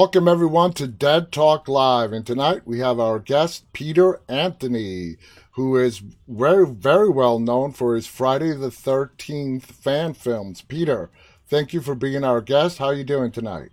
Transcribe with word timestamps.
Welcome, 0.00 0.28
everyone, 0.28 0.74
to 0.74 0.86
Dead 0.86 1.32
Talk 1.32 1.66
Live. 1.66 2.12
And 2.12 2.24
tonight 2.24 2.62
we 2.64 2.78
have 2.78 3.00
our 3.00 3.18
guest, 3.18 3.64
Peter 3.72 4.20
Anthony, 4.28 5.16
who 5.54 5.76
is 5.76 6.02
very, 6.28 6.64
very 6.64 7.10
well 7.10 7.40
known 7.40 7.72
for 7.72 7.96
his 7.96 8.06
Friday 8.06 8.52
the 8.52 8.68
13th 8.68 9.64
fan 9.64 10.14
films. 10.14 10.62
Peter, 10.62 11.10
thank 11.48 11.72
you 11.72 11.80
for 11.80 11.96
being 11.96 12.22
our 12.22 12.40
guest. 12.40 12.78
How 12.78 12.84
are 12.84 12.94
you 12.94 13.02
doing 13.02 13.32
tonight? 13.32 13.70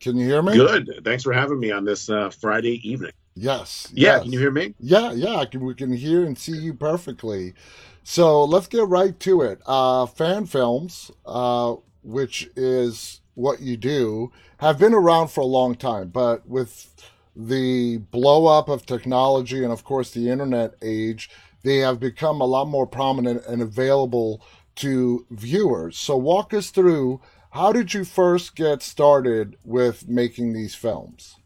Can 0.00 0.16
you 0.16 0.26
hear 0.26 0.42
me? 0.42 0.54
Good. 0.54 0.90
Thanks 1.04 1.22
for 1.22 1.32
having 1.32 1.60
me 1.60 1.70
on 1.70 1.84
this 1.84 2.10
uh, 2.10 2.28
Friday 2.28 2.80
evening. 2.82 3.12
Yes. 3.36 3.86
Yeah. 3.94 4.14
yes. 4.14 4.22
Can 4.24 4.32
you 4.32 4.40
hear 4.40 4.50
me? 4.50 4.74
Yeah, 4.80 5.12
yeah. 5.12 5.44
Can, 5.44 5.64
we 5.64 5.74
can 5.74 5.92
hear 5.92 6.24
and 6.24 6.36
see 6.36 6.56
you 6.56 6.74
perfectly. 6.74 7.54
So 8.02 8.42
let's 8.42 8.66
get 8.66 8.88
right 8.88 9.18
to 9.20 9.42
it. 9.42 9.62
Uh, 9.64 10.06
fan 10.06 10.44
films. 10.46 11.12
Uh, 11.24 11.76
which 12.02 12.48
is 12.56 13.20
what 13.34 13.60
you 13.60 13.76
do, 13.76 14.32
have 14.58 14.78
been 14.78 14.94
around 14.94 15.28
for 15.28 15.40
a 15.40 15.46
long 15.46 15.74
time, 15.74 16.08
but 16.08 16.46
with 16.46 16.94
the 17.34 17.98
blow 17.98 18.46
up 18.46 18.68
of 18.68 18.84
technology 18.84 19.62
and, 19.62 19.72
of 19.72 19.84
course, 19.84 20.10
the 20.10 20.28
internet 20.28 20.74
age, 20.82 21.30
they 21.62 21.78
have 21.78 21.98
become 21.98 22.40
a 22.40 22.46
lot 22.46 22.66
more 22.66 22.86
prominent 22.86 23.44
and 23.46 23.62
available 23.62 24.42
to 24.76 25.26
viewers. 25.30 25.96
So, 25.96 26.16
walk 26.16 26.52
us 26.52 26.70
through 26.70 27.20
how 27.50 27.72
did 27.72 27.92
you 27.94 28.04
first 28.04 28.56
get 28.56 28.82
started 28.82 29.56
with 29.64 30.08
making 30.08 30.52
these 30.52 30.74
films? 30.74 31.36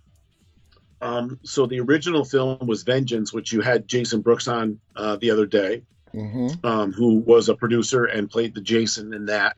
Um, 1.00 1.38
so, 1.42 1.66
the 1.66 1.80
original 1.80 2.24
film 2.24 2.66
was 2.66 2.82
Vengeance, 2.82 3.32
which 3.32 3.52
you 3.52 3.60
had 3.60 3.86
Jason 3.88 4.22
Brooks 4.22 4.48
on 4.48 4.80
uh, 4.94 5.16
the 5.16 5.30
other 5.30 5.46
day, 5.46 5.82
mm-hmm. 6.14 6.64
um, 6.66 6.92
who 6.92 7.18
was 7.18 7.48
a 7.48 7.54
producer 7.54 8.04
and 8.04 8.30
played 8.30 8.54
the 8.54 8.60
Jason 8.60 9.12
in 9.12 9.26
that. 9.26 9.56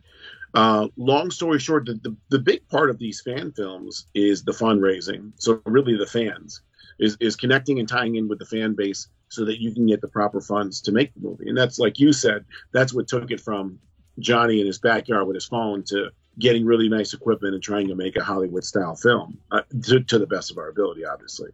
Uh, 0.55 0.89
long 0.97 1.31
story 1.31 1.59
short, 1.59 1.87
the, 1.87 1.95
the, 1.95 2.17
the, 2.31 2.39
big 2.39 2.67
part 2.69 2.89
of 2.89 2.99
these 2.99 3.21
fan 3.21 3.53
films 3.53 4.07
is 4.15 4.45
the 4.45 4.53
fundraising. 4.53 5.33
So 5.37 5.61
really, 5.67 5.97
the 5.97 6.07
fans 6.07 6.63
is 6.99 7.17
is 7.21 7.37
connecting 7.37 7.79
and 7.79 7.89
tying 7.89 8.17
in 8.17 8.29
with 8.29 8.39
the 8.39 8.47
fan 8.47 8.75
base 8.75 9.09
so 9.29 9.45
that 9.45 9.61
you 9.61 9.75
can 9.75 9.87
get 9.87 10.01
the 10.01 10.09
proper 10.09 10.41
funds 10.41 10.81
to 10.83 10.93
make 10.93 11.13
the 11.15 11.21
movie. 11.21 11.49
And 11.49 11.57
that's 11.57 11.79
like 11.79 11.99
you 11.99 12.13
said, 12.13 12.45
that's 12.73 12.95
what 12.95 13.09
took 13.09 13.31
it 13.31 13.41
from 13.41 13.79
Johnny 14.19 14.61
in 14.61 14.67
his 14.67 14.79
backyard 14.79 15.27
with 15.27 15.35
his 15.35 15.47
phone 15.47 15.85
to 15.85 16.11
getting 16.39 16.65
really 16.65 16.89
nice 16.89 17.13
equipment 17.13 17.55
and 17.55 17.63
trying 17.63 17.89
to 17.89 17.95
make 17.95 18.17
a 18.17 18.25
Hollywood 18.25 18.65
style 18.65 18.95
film 18.95 19.39
uh, 19.51 19.63
to, 19.85 20.01
to, 20.01 20.19
the 20.19 20.27
best 20.27 20.51
of 20.51 20.59
our 20.59 20.69
ability, 20.69 21.05
obviously. 21.05 21.51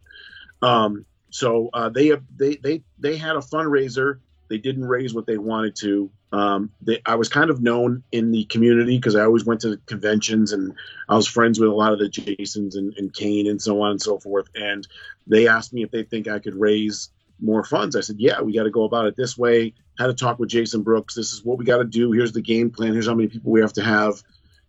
Um, 0.63 1.05
so 1.31 1.71
uh, 1.73 1.89
they 1.89 2.13
they 2.37 2.57
they 2.57 2.83
they 2.99 3.17
had 3.17 3.37
a 3.37 3.41
fundraiser. 3.41 4.21
They 4.49 4.59
didn't 4.59 4.85
raise 4.85 5.15
what 5.15 5.27
they 5.27 5.39
wanted 5.39 5.77
to. 5.77 6.11
Um, 6.33 6.71
they, 6.83 7.01
I 7.07 7.15
was 7.15 7.29
kind 7.29 7.49
of 7.49 7.63
known 7.63 8.03
in 8.13 8.31
the 8.31 8.45
community 8.45 8.97
because 8.99 9.17
I 9.17 9.25
always 9.25 9.45
went 9.45 9.61
to 9.63 9.79
conventions 9.87 10.53
and 10.53 10.75
I 11.09 11.17
was 11.17 11.27
friends 11.27 11.59
with 11.59 11.69
a 11.69 11.75
lot 11.75 11.93
of 11.93 11.99
the 11.99 12.09
Jasons 12.09 12.77
and, 12.77 12.93
and 12.97 13.15
Kane 13.15 13.47
and 13.47 13.63
so 13.63 13.81
on 13.83 13.93
and 13.93 14.03
so 14.03 14.19
forth. 14.19 14.49
And 14.55 14.87
they 15.27 15.49
asked 15.49 15.73
me 15.73 15.83
if 15.83 15.91
they 15.91 16.03
think 16.03 16.29
I 16.29 16.41
could 16.41 16.55
raise 16.55 17.11
more 17.41 17.65
funds. 17.65 17.97
I 17.97 18.01
said, 18.01 18.17
yeah, 18.19 18.41
we 18.41 18.53
got 18.53 18.65
to 18.65 18.71
go 18.71 18.85
about 18.85 19.07
it 19.07 19.17
this 19.17 19.39
way. 19.39 19.75
Had 19.99 20.07
to 20.07 20.15
talk 20.15 20.39
with 20.39 20.49
Jason 20.49 20.83
Brooks. 20.83 21.15
This 21.15 21.33
is 21.33 21.45
what 21.45 21.57
we 21.57 21.65
got 21.65 21.79
to 21.79 21.85
do. 21.85 22.13
Here's 22.13 22.33
the 22.33 22.43
game 22.43 22.71
plan. 22.71 22.93
Here's 22.93 23.07
how 23.07 23.15
many 23.15 23.29
people 23.29 23.53
we 23.53 23.61
have 23.61 23.73
to 23.75 23.85
have. 23.85 24.23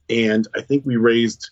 And 0.09 0.47
I 0.55 0.61
think 0.61 0.85
we 0.85 0.97
raised 0.97 1.49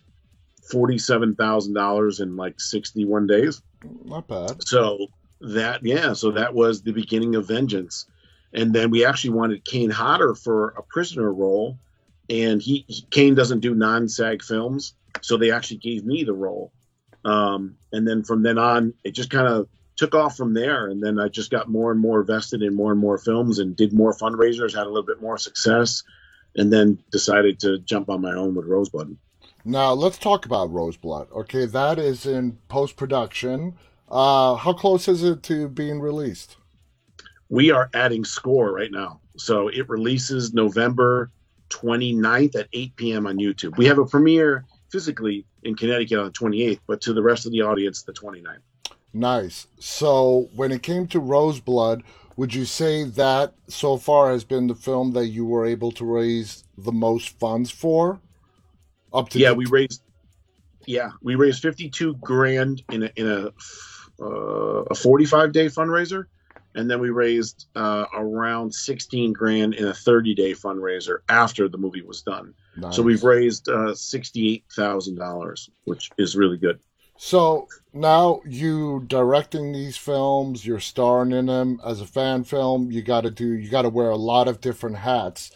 forty-seven 0.71 1.35
thousand 1.35 1.73
dollars 1.73 2.19
in 2.19 2.35
like 2.35 2.61
sixty-one 2.61 3.25
days. 3.25 3.61
Not 4.05 4.27
bad. 4.27 4.63
So 4.63 5.07
that 5.41 5.83
yeah, 5.83 6.13
so 6.13 6.31
that 6.31 6.53
was 6.53 6.83
the 6.83 6.93
beginning 6.93 7.35
of 7.35 7.47
Vengeance 7.47 8.05
and 8.53 8.73
then 8.73 8.91
we 8.91 9.05
actually 9.05 9.31
wanted 9.31 9.65
Kane 9.65 9.89
Hodder 9.89 10.35
for 10.35 10.69
a 10.77 10.83
prisoner 10.83 11.33
role, 11.33 11.77
and 12.29 12.61
he, 12.61 12.85
he 12.87 13.05
Kane 13.09 13.35
doesn't 13.35 13.61
do 13.61 13.73
non-SAG 13.73 14.43
films, 14.43 14.93
so 15.21 15.37
they 15.37 15.51
actually 15.51 15.77
gave 15.77 16.05
me 16.05 16.23
the 16.23 16.33
role. 16.33 16.71
Um, 17.25 17.77
and 17.91 18.07
then 18.07 18.23
from 18.23 18.43
then 18.43 18.57
on, 18.57 18.93
it 19.03 19.11
just 19.11 19.29
kind 19.29 19.47
of 19.47 19.67
took 19.95 20.15
off 20.15 20.35
from 20.35 20.53
there, 20.53 20.87
and 20.87 21.01
then 21.01 21.19
I 21.19 21.27
just 21.27 21.51
got 21.51 21.69
more 21.69 21.91
and 21.91 21.99
more 21.99 22.23
vested 22.23 22.61
in 22.61 22.75
more 22.75 22.91
and 22.91 22.99
more 22.99 23.17
films, 23.17 23.59
and 23.59 23.75
did 23.75 23.93
more 23.93 24.13
fundraisers, 24.13 24.75
had 24.75 24.85
a 24.85 24.89
little 24.89 25.03
bit 25.03 25.21
more 25.21 25.37
success, 25.37 26.03
and 26.55 26.71
then 26.71 26.99
decided 27.11 27.59
to 27.61 27.79
jump 27.79 28.09
on 28.09 28.21
my 28.21 28.33
own 28.33 28.55
with 28.55 28.65
Roseblood. 28.67 29.15
Now 29.65 29.93
let's 29.93 30.17
talk 30.17 30.45
about 30.45 30.69
Roseblood. 30.69 31.31
Okay, 31.31 31.65
that 31.65 31.97
is 31.97 32.25
in 32.25 32.57
post 32.67 32.97
production. 32.97 33.75
Uh, 34.09 34.55
how 34.55 34.73
close 34.73 35.07
is 35.07 35.23
it 35.23 35.41
to 35.43 35.67
being 35.69 35.99
released? 35.99 36.57
We 37.53 37.69
are 37.69 37.87
adding 37.93 38.25
score 38.25 38.71
right 38.71 38.91
now. 38.91 39.19
So 39.37 39.67
it 39.67 39.87
releases 39.87 40.55
November 40.55 41.29
29th 41.69 42.55
at 42.55 42.67
8 42.73 42.95
p.m. 42.95 43.27
on 43.27 43.37
YouTube. 43.37 43.77
We 43.77 43.85
have 43.85 43.99
a 43.99 44.05
premiere 44.05 44.65
physically 44.91 45.45
in 45.61 45.75
Connecticut 45.75 46.17
on 46.17 46.25
the 46.25 46.31
28th, 46.31 46.79
but 46.87 46.99
to 47.01 47.13
the 47.13 47.21
rest 47.21 47.45
of 47.45 47.51
the 47.51 47.61
audience, 47.61 48.01
the 48.01 48.11
29th. 48.11 48.57
Nice. 49.13 49.67
So 49.79 50.49
when 50.55 50.71
it 50.71 50.81
came 50.81 51.05
to 51.09 51.19
Roseblood, 51.19 52.01
would 52.37 52.55
you 52.55 52.65
say 52.65 53.03
that 53.03 53.53
so 53.67 53.97
far 53.97 54.31
has 54.31 54.43
been 54.43 54.65
the 54.65 54.73
film 54.73 55.11
that 55.11 55.27
you 55.27 55.45
were 55.45 55.67
able 55.67 55.91
to 55.91 56.05
raise 56.05 56.63
the 56.79 56.91
most 56.91 57.37
funds 57.37 57.69
for? 57.69 58.19
Up 59.13 59.29
to 59.29 59.37
yeah, 59.37 59.49
the... 59.49 59.55
we 59.55 59.65
raised 59.67 60.01
yeah 60.87 61.11
we 61.21 61.35
raised 61.35 61.61
52 61.61 62.15
grand 62.15 62.83
in 62.91 63.03
a 63.03 63.11
in 63.15 63.29
a 63.29 63.53
uh, 64.21 64.83
a 64.89 64.95
45 64.95 65.53
day 65.53 65.67
fundraiser 65.67 66.25
and 66.75 66.89
then 66.89 66.99
we 66.99 67.09
raised 67.09 67.67
uh, 67.75 68.05
around 68.15 68.73
16 68.73 69.33
grand 69.33 69.75
in 69.75 69.87
a 69.87 69.93
30 69.93 70.35
day 70.35 70.51
fundraiser 70.51 71.19
after 71.29 71.67
the 71.67 71.77
movie 71.77 72.01
was 72.01 72.21
done. 72.21 72.53
Nice. 72.77 72.95
So 72.95 73.01
we've 73.01 73.23
raised 73.23 73.69
uh, 73.69 73.93
$68,000, 73.93 75.69
which 75.85 76.09
is 76.17 76.35
really 76.35 76.57
good. 76.57 76.79
So 77.17 77.67
now 77.93 78.41
you 78.45 79.03
directing 79.07 79.71
these 79.71 79.95
films, 79.95 80.65
you're 80.65 80.79
starring 80.79 81.31
in 81.31 81.45
them 81.45 81.79
as 81.85 82.01
a 82.01 82.05
fan 82.05 82.43
film. 82.43 82.91
You 82.91 83.01
got 83.01 83.21
to 83.21 83.31
do, 83.31 83.53
you 83.53 83.69
got 83.69 83.83
to 83.83 83.89
wear 83.89 84.09
a 84.09 84.17
lot 84.17 84.47
of 84.47 84.61
different 84.61 84.97
hats. 84.97 85.51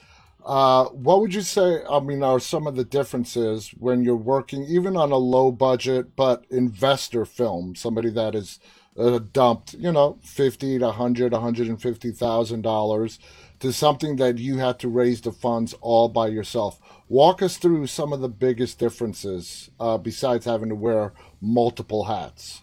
Uh, 0.46 0.86
what 0.86 1.20
would 1.20 1.34
you 1.34 1.42
say? 1.42 1.84
I 1.90 2.00
mean, 2.00 2.24
are 2.24 2.40
some 2.40 2.68
of 2.68 2.78
the 2.78 2.86
differences 2.86 3.72
when 3.78 4.04
you're 4.06 4.16
working 4.16 4.64
even 4.64 4.96
on 4.96 5.12
a 5.12 5.18
low 5.18 5.52
budget 5.52 6.16
but 6.16 6.46
investor 6.50 7.26
film, 7.26 7.76
somebody 7.76 8.10
that 8.12 8.34
is 8.34 8.60
uh, 8.98 9.20
dumped, 9.34 9.74
you 9.74 9.92
know, 9.92 10.18
fifty 10.24 10.80
to 10.80 10.92
hundred, 10.92 11.32
one 11.32 11.42
hundred 11.42 11.68
and 11.68 11.82
fifty 11.82 12.12
thousand 12.12 12.64
dollars 12.64 13.20
to 13.60 13.74
something 13.74 14.18
that 14.18 14.38
you 14.38 14.58
had 14.58 14.80
to 14.80 14.88
raise 14.88 15.22
the 15.22 15.32
funds 15.32 15.74
all 15.82 16.10
by 16.10 16.28
yourself. 16.28 16.80
Walk 17.10 17.42
us 17.42 17.58
through 17.58 17.88
some 17.88 18.14
of 18.14 18.22
the 18.22 18.30
biggest 18.30 18.80
differences 18.80 19.70
uh, 19.80 19.98
besides 19.98 20.46
having 20.46 20.70
to 20.70 20.76
wear 20.76 21.14
multiple 21.42 22.04
hats. 22.04 22.62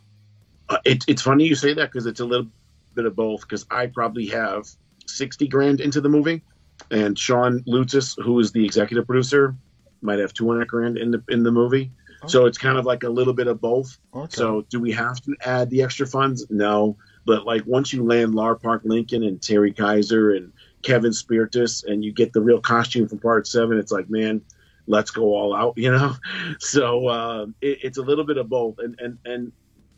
Uh, 0.69 0.78
it, 0.84 1.05
it's 1.09 1.23
funny 1.23 1.44
you 1.44 1.55
say 1.55 1.75
that 1.75 1.91
because 1.91 2.06
it's 2.06 2.21
a 2.21 2.25
little 2.25 2.47
bit 2.94 3.06
of 3.06 3.17
both. 3.17 3.43
Because 3.43 3.67
I 3.71 3.87
probably 3.87 4.27
have 4.27 4.67
sixty 5.06 5.49
grand 5.49 5.81
into 5.81 6.00
the 6.00 6.09
movie, 6.09 6.43
and 6.91 7.19
Sean 7.19 7.61
Lutzis, 7.65 8.23
who 8.23 8.39
is 8.41 8.53
the 8.53 8.64
executive 8.64 9.06
producer, 9.06 9.55
might 10.03 10.19
have 10.19 10.32
two 10.35 10.49
hundred 10.49 10.69
grand 10.69 10.99
in 10.99 11.11
the 11.11 11.23
in 11.29 11.43
the 11.43 11.53
movie. 11.53 11.91
So 12.26 12.47
it's 12.47 12.59
kind 12.59 12.79
of 12.79 12.85
like 12.85 13.03
a 13.03 13.09
little 13.09 13.32
bit 13.32 13.47
of 13.47 13.61
both. 13.61 13.99
Okay. 14.15 14.35
So 14.35 14.62
do 14.69 14.81
we 14.81 14.93
have 14.93 15.21
to 15.23 15.37
add 15.44 15.71
the 15.71 15.82
extra 15.82 16.06
funds? 16.06 16.47
No. 16.50 16.97
But 17.26 17.44
like 17.44 17.65
once 17.67 17.93
you 17.93 18.05
land 18.05 18.35
Lar 18.35 18.55
Park 18.55 18.82
Lincoln 18.85 19.23
and 19.23 19.41
Terry 19.41 19.73
Kiser 19.73 20.37
and 20.37 20.53
Kevin 20.82 21.12
Spirtas 21.12 21.85
and 21.85 22.05
you 22.05 22.12
get 22.12 22.32
the 22.32 22.41
real 22.41 22.61
costume 22.61 23.09
from 23.09 23.19
part 23.19 23.47
seven, 23.47 23.79
it's 23.79 23.93
like, 23.93 24.11
man, 24.11 24.43
let's 24.87 25.11
go 25.11 25.35
all 25.35 25.55
out, 25.55 25.75
you 25.79 25.91
know? 25.91 26.15
So 26.59 27.09
uh, 27.09 27.47
it, 27.61 27.79
it's 27.82 27.99
a 27.99 28.03
little 28.03 28.25
bit 28.25 28.37
of 28.37 28.49
both. 28.49 28.79
And, 28.79 28.99
and, 29.00 29.19
and 29.25 29.53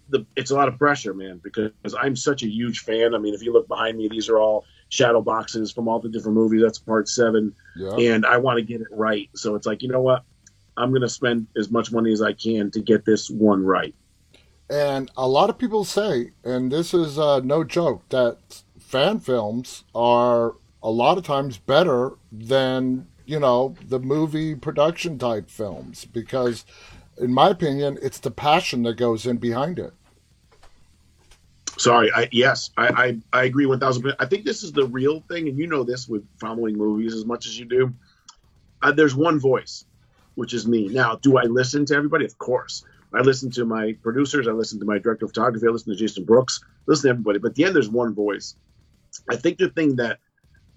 the, 0.09 0.27
it's 0.37 0.51
a 0.51 0.55
lot 0.55 0.69
of 0.69 0.79
pressure, 0.79 1.15
man, 1.15 1.41
because 1.43 1.73
I'm 1.99 2.15
such 2.15 2.43
a 2.43 2.49
huge 2.49 2.81
fan. 2.81 3.15
I 3.15 3.19
mean, 3.19 3.35
if 3.35 3.43
you 3.43 3.53
look 3.53 3.67
behind 3.69 3.99
me, 3.99 4.09
these 4.09 4.29
are 4.29 4.39
all 4.39 4.65
shadow 4.89 5.21
boxes 5.21 5.73
from 5.73 5.89
all 5.89 5.99
the 5.99 6.09
different 6.09 6.37
movies. 6.37 6.63
That's 6.63 6.79
part 6.79 7.09
seven. 7.09 7.55
Yeah. 7.75 8.15
And 8.15 8.25
I 8.25 8.37
want 8.39 8.59
to 8.59 8.63
get 8.63 8.81
it 8.81 8.89
right. 8.91 9.29
So 9.35 9.57
it's 9.57 9.67
like, 9.67 9.83
you 9.83 9.89
know 9.89 10.01
what? 10.01 10.23
I'm 10.77 10.91
going 10.91 11.03
to 11.03 11.09
spend 11.09 11.47
as 11.57 11.71
much 11.71 11.93
money 11.93 12.13
as 12.13 12.23
I 12.23 12.33
can 12.33 12.71
to 12.73 12.81
get 12.81 13.05
this 13.05 13.31
one 13.31 13.65
right. 13.65 13.95
And 14.69 15.11
a 15.17 15.29
lot 15.29 15.49
of 15.49 15.59
people 15.59 15.85
say, 15.85 16.33
and 16.45 16.73
this 16.73 16.93
is 16.93 17.19
uh, 17.19 17.41
no 17.41 17.63
joke, 17.65 18.09
that 18.09 18.63
fan 18.79 19.21
films 19.21 19.85
are 19.95 20.55
a 20.83 20.91
lot 20.91 21.19
of 21.19 21.25
times 21.25 21.59
better 21.59 22.13
than, 22.33 23.07
you 23.25 23.39
know, 23.39 23.75
the 23.89 24.01
movie 24.01 24.55
production 24.55 25.19
type 25.19 25.49
films 25.51 26.05
because, 26.05 26.65
in 27.19 27.33
my 27.33 27.51
opinion, 27.51 27.99
it's 28.03 28.19
the 28.19 28.31
passion 28.31 28.83
that 28.85 28.95
goes 28.95 29.27
in 29.27 29.37
behind 29.37 29.79
it. 29.79 29.93
Sorry, 31.79 32.11
I, 32.13 32.29
yes, 32.33 32.71
I, 32.77 32.89
I, 33.33 33.41
I 33.41 33.45
agree 33.45 33.67
1000%. 33.67 34.17
I 34.19 34.25
think 34.25 34.45
this 34.45 34.63
is 34.63 34.73
the 34.73 34.87
real 34.87 35.21
thing, 35.29 35.49
and 35.49 35.59
you 35.59 35.67
know 35.67 35.85
this 35.85 36.09
with 36.09 36.27
following 36.41 36.77
movies 36.77 37.15
as 37.15 37.27
much 37.27 37.47
as 37.47 37.59
you 37.59 37.67
do. 37.67 37.93
Uh, 38.83 38.93
there's 38.93 39.15
one 39.15 39.39
voice 39.39 39.85
which 40.37 40.55
is 40.55 40.67
me. 40.67 40.89
Now, 40.89 41.17
do 41.17 41.37
I 41.39 41.43
listen 41.43 41.85
to 41.87 41.97
everybody? 41.97 42.25
Of 42.25 42.39
course. 42.39 42.85
I 43.13 43.21
listen 43.21 43.51
to 43.53 43.65
my 43.65 43.95
producers. 44.03 44.47
I 44.47 44.53
listen 44.53 44.79
to 44.81 44.87
my 44.87 44.99
director 44.99 45.25
of 45.25 45.33
photography. 45.33 45.67
I 45.67 45.71
listen 45.71 45.93
to 45.93 45.99
Jason 45.99 46.25
Brooks. 46.25 46.61
listen 46.87 47.09
to 47.09 47.11
everybody. 47.11 47.39
But 47.39 47.49
at 47.49 47.55
the 47.57 47.65
end, 47.65 47.75
there's 47.75 47.91
one 47.91 48.15
voice. 48.15 48.55
I 49.29 49.37
think 49.37 49.59
the 49.59 49.71
thing 49.71 49.97
that 49.97 50.19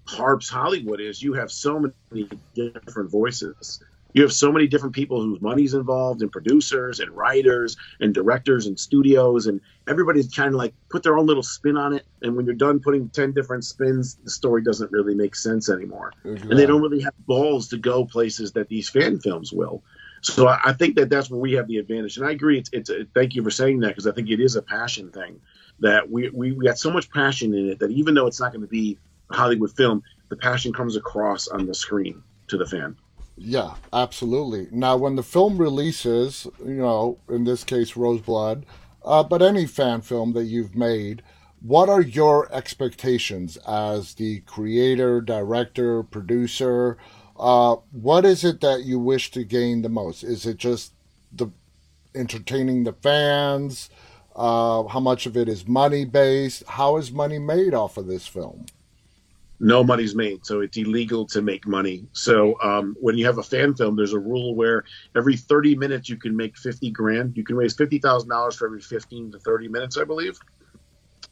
harps 0.08 0.48
Hollywood 0.48 1.00
is 1.00 1.22
you 1.22 1.34
have 1.34 1.52
so 1.52 1.78
many 2.12 2.28
different 2.54 3.10
voices. 3.10 3.80
You 4.12 4.22
have 4.22 4.32
so 4.32 4.50
many 4.50 4.66
different 4.66 4.94
people 4.94 5.20
whose 5.22 5.40
money's 5.40 5.74
involved 5.74 6.22
and 6.22 6.30
producers 6.30 7.00
and 7.00 7.10
writers 7.12 7.76
and 8.00 8.14
directors 8.14 8.66
and 8.66 8.78
studios 8.78 9.46
and 9.46 9.60
everybody's 9.88 10.32
kind 10.32 10.48
of 10.48 10.54
like 10.54 10.74
put 10.88 11.02
their 11.02 11.18
own 11.18 11.26
little 11.26 11.42
spin 11.42 11.76
on 11.76 11.92
it 11.92 12.06
and 12.22 12.36
when 12.36 12.46
you're 12.46 12.54
done 12.54 12.80
putting 12.80 13.08
10 13.08 13.32
different 13.32 13.64
spins 13.64 14.16
the 14.24 14.30
story 14.30 14.62
doesn't 14.62 14.90
really 14.92 15.14
make 15.14 15.34
sense 15.34 15.68
anymore. 15.68 16.12
And 16.24 16.58
they 16.58 16.66
don't 16.66 16.82
really 16.82 17.02
have 17.02 17.14
balls 17.26 17.68
to 17.68 17.78
go 17.78 18.04
places 18.04 18.52
that 18.52 18.68
these 18.68 18.88
fan 18.88 19.18
films 19.18 19.52
will. 19.52 19.82
So 20.22 20.48
I, 20.48 20.74
think 20.74 20.96
that 20.96 21.08
that's 21.08 21.30
where 21.30 21.40
we 21.40 21.52
have 21.52 21.66
the 21.66 21.78
advantage. 21.78 22.18
And 22.18 22.26
i 22.26 22.32
agree 22.32 22.58
it's, 22.58 22.70
it's 22.72 22.90
a, 22.90 23.06
thank 23.14 23.34
you 23.34 23.42
for 23.42 23.50
saying 23.50 23.80
that 23.80 23.88
because 23.88 24.06
i 24.06 24.12
think 24.12 24.28
it 24.28 24.40
is 24.40 24.56
a 24.56 24.62
passion 24.62 25.10
thing 25.10 25.40
that 25.80 26.10
we, 26.10 26.28
we, 26.30 26.52
we 26.52 26.66
got 26.66 26.78
so 26.78 26.90
much 26.90 27.10
passion 27.10 27.54
in 27.54 27.70
it 27.70 27.78
that 27.78 27.90
even 27.90 28.14
though 28.14 28.26
it's 28.26 28.40
not 28.40 28.52
going 28.52 28.62
to 28.62 28.68
be 28.68 28.98
a 29.30 29.34
hollywood 29.34 29.74
film 29.74 30.02
the 30.28 30.36
passion 30.36 30.72
comes 30.72 30.96
across 30.96 31.48
on 31.48 31.66
the 31.66 31.74
screen 31.74 32.22
to 32.48 32.58
the 32.58 32.66
fan 32.66 32.96
yeah, 33.42 33.74
absolutely. 33.90 34.68
Now, 34.70 34.98
when 34.98 35.16
the 35.16 35.22
film 35.22 35.56
releases, 35.56 36.46
you 36.62 36.74
know, 36.74 37.18
in 37.28 37.44
this 37.44 37.64
case, 37.64 37.92
Roseblood, 37.92 38.64
uh, 39.02 39.22
but 39.22 39.40
any 39.40 39.64
fan 39.64 40.02
film 40.02 40.34
that 40.34 40.44
you've 40.44 40.76
made, 40.76 41.22
what 41.62 41.88
are 41.88 42.02
your 42.02 42.52
expectations 42.54 43.56
as 43.66 44.14
the 44.14 44.40
creator, 44.40 45.22
director, 45.22 46.02
producer? 46.02 46.98
Uh, 47.38 47.76
what 47.92 48.26
is 48.26 48.44
it 48.44 48.60
that 48.60 48.84
you 48.84 48.98
wish 48.98 49.30
to 49.30 49.42
gain 49.42 49.80
the 49.80 49.88
most? 49.88 50.22
Is 50.22 50.44
it 50.44 50.58
just 50.58 50.92
the 51.32 51.48
entertaining 52.14 52.84
the 52.84 52.92
fans? 52.92 53.88
Uh, 54.36 54.84
how 54.88 55.00
much 55.00 55.24
of 55.24 55.34
it 55.34 55.48
is 55.48 55.66
money 55.66 56.04
based? 56.04 56.62
How 56.68 56.98
is 56.98 57.10
money 57.10 57.38
made 57.38 57.72
off 57.72 57.96
of 57.96 58.06
this 58.06 58.26
film? 58.26 58.66
No 59.60 59.84
money's 59.84 60.14
made, 60.14 60.44
so 60.46 60.60
it's 60.60 60.76
illegal 60.78 61.26
to 61.26 61.42
make 61.42 61.66
money. 61.66 62.06
So 62.12 62.58
um, 62.62 62.96
when 62.98 63.18
you 63.18 63.26
have 63.26 63.36
a 63.36 63.42
fan 63.42 63.74
film, 63.74 63.94
there's 63.94 64.14
a 64.14 64.18
rule 64.18 64.54
where 64.54 64.84
every 65.14 65.36
30 65.36 65.76
minutes 65.76 66.08
you 66.08 66.16
can 66.16 66.34
make 66.34 66.56
50 66.56 66.90
grand. 66.90 67.36
You 67.36 67.44
can 67.44 67.56
raise 67.56 67.74
fifty 67.74 67.98
thousand 67.98 68.30
dollars 68.30 68.56
for 68.56 68.66
every 68.66 68.80
15 68.80 69.32
to 69.32 69.38
30 69.38 69.68
minutes, 69.68 69.98
I 69.98 70.04
believe. 70.04 70.38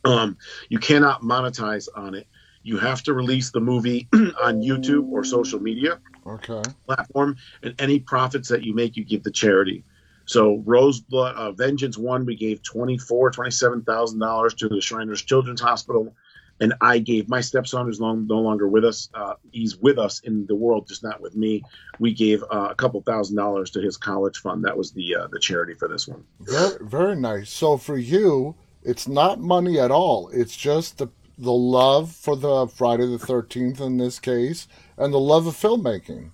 Um, 0.04 0.36
you 0.69 0.78
cannot 0.78 1.22
monetize 1.22 1.88
on 1.96 2.14
it. 2.14 2.26
You 2.62 2.76
have 2.76 3.02
to 3.04 3.14
release 3.14 3.50
the 3.50 3.60
movie 3.60 4.08
on 4.12 4.60
YouTube 4.60 5.08
or 5.08 5.25
social 5.25 5.58
media 5.58 5.98
okay. 6.26 6.62
platform, 6.86 7.36
and 7.62 7.75
any 7.80 7.98
profits 7.98 8.48
that 8.48 8.62
you 8.62 8.75
make, 8.75 8.96
you 8.96 9.04
give 9.04 9.22
to 9.22 9.30
charity. 9.30 9.84
So 10.26 10.58
Roseblood 10.66 11.34
uh, 11.34 11.52
Vengeance 11.52 11.96
One, 11.96 12.26
we 12.26 12.36
gave 12.36 12.62
twenty 12.62 12.98
four, 12.98 13.30
twenty 13.30 13.50
seven 13.50 13.82
thousand 13.82 14.19
dollars 14.19 14.52
to 14.56 14.69
the 14.69 14.82
Shriners 14.82 15.22
Children's 15.22 15.62
Hospital 15.62 16.14
and 16.60 16.75
I 16.81 16.99
gave 16.99 17.28
my 17.28 17.40
stepson, 17.40 17.87
who's 17.87 18.00
long, 18.00 18.26
no 18.26 18.38
longer 18.40 18.69
with 18.69 18.84
us, 18.84 19.08
uh, 19.14 19.34
he's 19.52 19.76
with 19.76 19.99
us 19.99 20.20
in 20.20 20.46
the 20.46 20.56
world, 20.56 20.88
just 20.88 21.05
not 21.05 21.20
with 21.20 21.37
me. 21.37 21.62
We 21.99 22.12
gave 22.12 22.43
uh, 22.44 22.69
a 22.70 22.75
couple 22.75 23.00
thousand 23.02 23.37
dollars 23.37 23.70
to 23.72 23.81
his 23.81 23.96
college 23.96 24.38
fund. 24.38 24.64
That 24.64 24.76
was 24.76 24.93
the 24.93 25.16
uh, 25.16 25.26
the 25.28 25.38
charity 25.38 25.75
for 25.75 25.88
this 25.88 26.08
one. 26.08 26.25
Very, 26.40 26.76
very 26.81 27.16
nice. 27.16 27.50
So 27.50 27.76
for 27.76 27.96
you, 27.96 28.56
it's 28.82 29.08
not 29.08 29.40
money 29.40 29.78
at 29.78 29.90
all. 29.90 30.31
It's 30.32 30.56
just 30.56 30.99
the 30.99 31.08
the 31.37 31.52
love 31.52 32.10
for 32.12 32.37
the 32.37 32.66
Friday 32.66 33.06
the 33.06 33.19
Thirteenth 33.19 33.81
in 33.81 33.99
this 33.99 34.19
case, 34.19 34.66
and 34.96 35.12
the 35.12 35.20
love 35.20 35.46
of 35.46 35.54
filmmaking. 35.54 36.31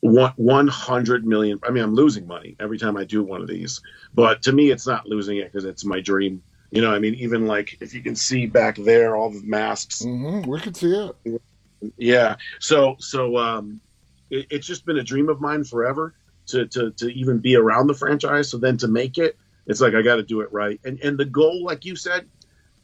One 0.00 0.32
one 0.36 0.68
hundred 0.68 1.26
million. 1.26 1.58
I 1.62 1.70
mean, 1.70 1.82
I'm 1.82 1.94
losing 1.94 2.26
money 2.26 2.56
every 2.60 2.78
time 2.78 2.96
I 2.96 3.04
do 3.04 3.22
one 3.22 3.42
of 3.42 3.48
these, 3.48 3.82
but 4.14 4.42
to 4.42 4.52
me, 4.52 4.70
it's 4.70 4.86
not 4.86 5.06
losing 5.06 5.38
it 5.38 5.52
because 5.52 5.64
it's 5.64 5.84
my 5.84 6.00
dream 6.00 6.42
you 6.70 6.80
know, 6.80 6.92
I 6.92 6.98
mean, 6.98 7.14
even 7.14 7.46
like 7.46 7.76
if 7.80 7.94
you 7.94 8.02
can 8.02 8.14
see 8.14 8.46
back 8.46 8.76
there, 8.76 9.16
all 9.16 9.30
the 9.30 9.42
masks. 9.42 10.02
Mm-hmm. 10.02 10.48
We 10.48 10.60
can 10.60 10.74
see 10.74 10.92
it. 10.92 11.42
Yeah. 11.96 12.36
So, 12.60 12.96
so 12.98 13.36
um, 13.36 13.80
it, 14.30 14.46
it's 14.50 14.66
just 14.66 14.86
been 14.86 14.98
a 14.98 15.02
dream 15.02 15.28
of 15.28 15.40
mine 15.40 15.64
forever 15.64 16.14
to, 16.46 16.66
to 16.66 16.90
to 16.92 17.08
even 17.12 17.38
be 17.38 17.56
around 17.56 17.88
the 17.88 17.94
franchise. 17.94 18.50
So 18.50 18.58
then 18.58 18.76
to 18.78 18.88
make 18.88 19.18
it, 19.18 19.36
it's 19.66 19.80
like 19.80 19.94
I 19.94 20.02
got 20.02 20.16
to 20.16 20.22
do 20.22 20.40
it 20.40 20.52
right. 20.52 20.80
And 20.84 21.00
and 21.00 21.18
the 21.18 21.24
goal, 21.24 21.64
like 21.64 21.84
you 21.84 21.96
said, 21.96 22.28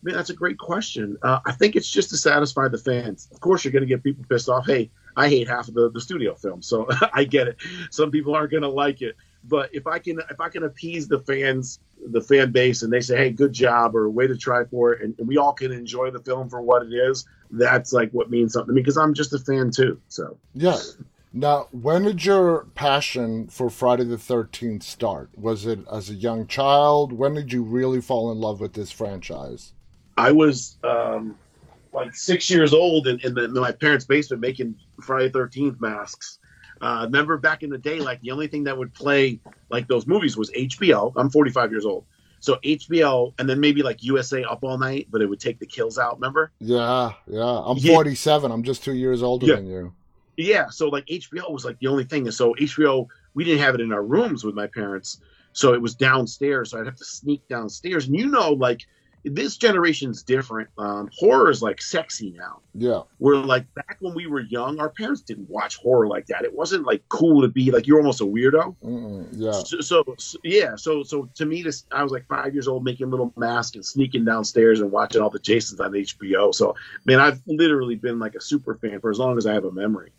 man, 0.02 0.14
that's 0.14 0.30
a 0.30 0.34
great 0.34 0.58
question. 0.58 1.16
Uh, 1.22 1.40
I 1.46 1.52
think 1.52 1.76
it's 1.76 1.90
just 1.90 2.10
to 2.10 2.16
satisfy 2.16 2.68
the 2.68 2.78
fans. 2.78 3.28
Of 3.32 3.40
course, 3.40 3.64
you're 3.64 3.72
going 3.72 3.82
to 3.82 3.88
get 3.88 4.02
people 4.02 4.24
pissed 4.28 4.48
off. 4.48 4.66
Hey, 4.66 4.90
I 5.16 5.28
hate 5.28 5.48
half 5.48 5.68
of 5.68 5.74
the, 5.74 5.90
the 5.90 6.00
studio 6.00 6.34
film, 6.34 6.62
so 6.62 6.88
I 7.12 7.24
get 7.24 7.48
it. 7.48 7.56
Some 7.90 8.10
people 8.10 8.34
aren't 8.34 8.50
going 8.50 8.62
to 8.62 8.68
like 8.68 9.02
it, 9.02 9.16
but 9.48 9.70
if 9.72 9.86
I 9.86 9.98
can 9.98 10.20
if 10.30 10.40
I 10.40 10.48
can 10.48 10.64
appease 10.64 11.08
the 11.08 11.20
fans 11.20 11.78
the 12.06 12.20
fan 12.20 12.52
base 12.52 12.82
and 12.82 12.92
they 12.92 13.00
say, 13.00 13.16
"Hey, 13.16 13.30
good 13.30 13.52
job" 13.52 13.96
or 13.96 14.08
"Way 14.10 14.26
to 14.26 14.36
try 14.36 14.64
for 14.64 14.92
it," 14.92 15.02
and, 15.02 15.26
we 15.26 15.36
all 15.36 15.52
can 15.52 15.72
enjoy 15.72 16.10
the 16.10 16.20
film 16.20 16.48
for 16.48 16.60
what 16.60 16.82
it 16.82 16.92
is. 16.92 17.26
That's 17.50 17.92
like 17.92 18.10
what 18.10 18.30
means 18.30 18.52
something 18.52 18.68
to 18.68 18.74
me 18.74 18.82
because 18.82 18.96
I'm 18.96 19.14
just 19.14 19.32
a 19.32 19.38
fan 19.38 19.70
too. 19.70 20.00
So 20.08 20.36
yeah. 20.54 20.78
Now, 21.32 21.68
when 21.70 22.04
did 22.04 22.24
your 22.24 22.64
passion 22.74 23.48
for 23.48 23.68
Friday 23.68 24.04
the 24.04 24.18
Thirteenth 24.18 24.82
start? 24.82 25.30
Was 25.36 25.66
it 25.66 25.80
as 25.90 26.08
a 26.08 26.14
young 26.14 26.46
child? 26.46 27.12
When 27.12 27.34
did 27.34 27.52
you 27.52 27.62
really 27.62 28.00
fall 28.00 28.32
in 28.32 28.38
love 28.38 28.60
with 28.60 28.72
this 28.72 28.90
franchise? 28.90 29.72
I 30.16 30.32
was 30.32 30.78
um, 30.82 31.36
like 31.92 32.14
six 32.14 32.48
years 32.48 32.72
old 32.72 33.06
in, 33.06 33.20
in, 33.20 33.34
the, 33.34 33.44
in 33.44 33.52
my 33.52 33.72
parents' 33.72 34.06
basement 34.06 34.40
making 34.40 34.76
Friday 35.02 35.28
Thirteenth 35.28 35.78
masks 35.78 36.38
uh, 36.80 37.02
remember 37.04 37.36
back 37.38 37.62
in 37.62 37.70
the 37.70 37.78
day, 37.78 38.00
like 38.00 38.20
the 38.20 38.30
only 38.30 38.46
thing 38.46 38.64
that 38.64 38.76
would 38.76 38.92
play 38.94 39.40
like 39.70 39.88
those 39.88 40.06
movies 40.06 40.36
was 40.36 40.50
HBO. 40.52 41.12
I'm 41.16 41.30
45 41.30 41.70
years 41.70 41.86
old. 41.86 42.04
So 42.40 42.56
HBO 42.56 43.32
and 43.38 43.48
then 43.48 43.60
maybe 43.60 43.82
like 43.82 44.02
USA 44.02 44.44
Up 44.44 44.62
All 44.62 44.78
Night, 44.78 45.08
but 45.10 45.22
it 45.22 45.26
would 45.26 45.40
take 45.40 45.58
the 45.58 45.66
kills 45.66 45.98
out. 45.98 46.16
Remember? 46.16 46.52
Yeah, 46.60 47.12
yeah. 47.26 47.62
I'm 47.64 47.78
47. 47.78 48.50
Yeah. 48.50 48.54
I'm 48.54 48.62
just 48.62 48.84
two 48.84 48.94
years 48.94 49.22
older 49.22 49.46
yeah. 49.46 49.56
than 49.56 49.66
you. 49.66 49.92
Yeah. 50.36 50.68
So 50.68 50.88
like 50.88 51.06
HBO 51.06 51.50
was 51.50 51.64
like 51.64 51.78
the 51.78 51.86
only 51.86 52.04
thing. 52.04 52.26
And 52.26 52.34
so 52.34 52.54
HBO, 52.54 53.06
we 53.34 53.44
didn't 53.44 53.60
have 53.60 53.74
it 53.74 53.80
in 53.80 53.92
our 53.92 54.02
rooms 54.02 54.44
with 54.44 54.54
my 54.54 54.66
parents. 54.66 55.20
So 55.52 55.72
it 55.72 55.80
was 55.80 55.94
downstairs. 55.94 56.70
So 56.70 56.80
I'd 56.80 56.86
have 56.86 56.96
to 56.96 57.04
sneak 57.04 57.48
downstairs. 57.48 58.06
And 58.06 58.16
you 58.18 58.26
know, 58.26 58.52
like 58.52 58.82
this 59.26 59.56
generation's 59.56 60.22
different. 60.22 60.68
Um, 60.78 61.10
horror 61.12 61.50
is 61.50 61.62
like 61.62 61.82
sexy 61.82 62.32
now. 62.36 62.60
Yeah. 62.74 63.02
We're 63.18 63.36
like 63.36 63.72
back 63.74 63.96
when 64.00 64.14
we 64.14 64.26
were 64.26 64.40
young, 64.40 64.78
our 64.78 64.88
parents 64.88 65.20
didn't 65.22 65.50
watch 65.50 65.76
horror 65.76 66.06
like 66.06 66.26
that. 66.26 66.44
It 66.44 66.54
wasn't 66.54 66.86
like 66.86 67.02
cool 67.08 67.42
to 67.42 67.48
be 67.48 67.70
like 67.70 67.86
you're 67.86 67.98
almost 67.98 68.20
a 68.20 68.24
weirdo. 68.24 68.76
Mm-mm, 68.84 69.28
yeah. 69.32 69.52
So, 69.52 69.80
so, 69.80 70.04
so, 70.18 70.38
yeah. 70.44 70.76
So 70.76 71.02
so 71.02 71.28
to 71.34 71.46
me, 71.46 71.62
this 71.62 71.84
I 71.90 72.02
was 72.02 72.12
like 72.12 72.26
five 72.28 72.54
years 72.54 72.68
old 72.68 72.84
making 72.84 73.10
little 73.10 73.32
masks 73.36 73.74
and 73.74 73.84
sneaking 73.84 74.24
downstairs 74.24 74.80
and 74.80 74.90
watching 74.90 75.20
all 75.20 75.30
the 75.30 75.38
Jasons 75.40 75.80
on 75.80 75.92
HBO. 75.92 76.54
So 76.54 76.74
man, 77.04 77.20
I've 77.20 77.40
literally 77.46 77.96
been 77.96 78.18
like 78.18 78.34
a 78.34 78.40
super 78.40 78.76
fan 78.76 79.00
for 79.00 79.10
as 79.10 79.18
long 79.18 79.38
as 79.38 79.46
I 79.46 79.54
have 79.54 79.64
a 79.64 79.72
memory. 79.72 80.12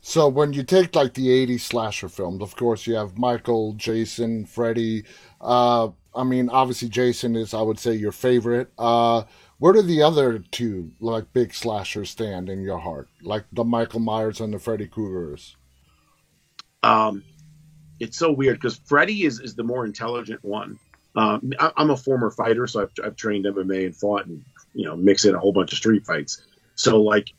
So 0.00 0.28
when 0.28 0.52
you 0.52 0.62
take 0.62 0.94
like 0.94 1.14
the 1.14 1.28
80s 1.46 1.60
slasher 1.60 2.08
films, 2.08 2.42
of 2.42 2.54
course 2.54 2.86
you 2.86 2.94
have 2.94 3.18
Michael, 3.18 3.72
Jason, 3.72 4.44
Freddy, 4.44 5.04
uh, 5.40 5.88
I 6.14 6.24
mean, 6.24 6.48
obviously 6.48 6.88
Jason 6.88 7.36
is, 7.36 7.54
I 7.54 7.62
would 7.62 7.78
say, 7.78 7.94
your 7.94 8.12
favorite. 8.12 8.72
Uh, 8.78 9.24
where 9.58 9.72
do 9.72 9.82
the 9.82 10.02
other 10.02 10.38
two 10.38 10.92
like 11.00 11.32
big 11.32 11.54
slashers 11.54 12.10
stand 12.10 12.48
in 12.48 12.62
your 12.62 12.78
heart, 12.78 13.08
like 13.22 13.44
the 13.52 13.64
Michael 13.64 14.00
Myers 14.00 14.40
and 14.40 14.52
the 14.52 14.58
Freddy 14.58 14.86
Kruegers? 14.86 15.54
Um, 16.82 17.24
it's 18.00 18.18
so 18.18 18.30
weird 18.30 18.56
because 18.56 18.80
Freddy 18.84 19.24
is 19.24 19.40
is 19.40 19.54
the 19.54 19.62
more 19.62 19.86
intelligent 19.86 20.44
one. 20.44 20.78
Um, 21.16 21.52
I, 21.58 21.72
am 21.76 21.90
a 21.90 21.96
former 21.96 22.30
fighter, 22.30 22.66
so 22.66 22.82
I've, 22.82 22.90
I've 23.04 23.16
trained 23.16 23.44
MMA 23.44 23.86
and 23.86 23.96
fought 23.96 24.26
and 24.26 24.44
you 24.74 24.84
know 24.84 24.96
mix 24.96 25.24
in 25.24 25.34
a 25.34 25.38
whole 25.38 25.52
bunch 25.52 25.72
of 25.72 25.78
street 25.78 26.04
fights. 26.04 26.42
So 26.74 27.00
like 27.00 27.32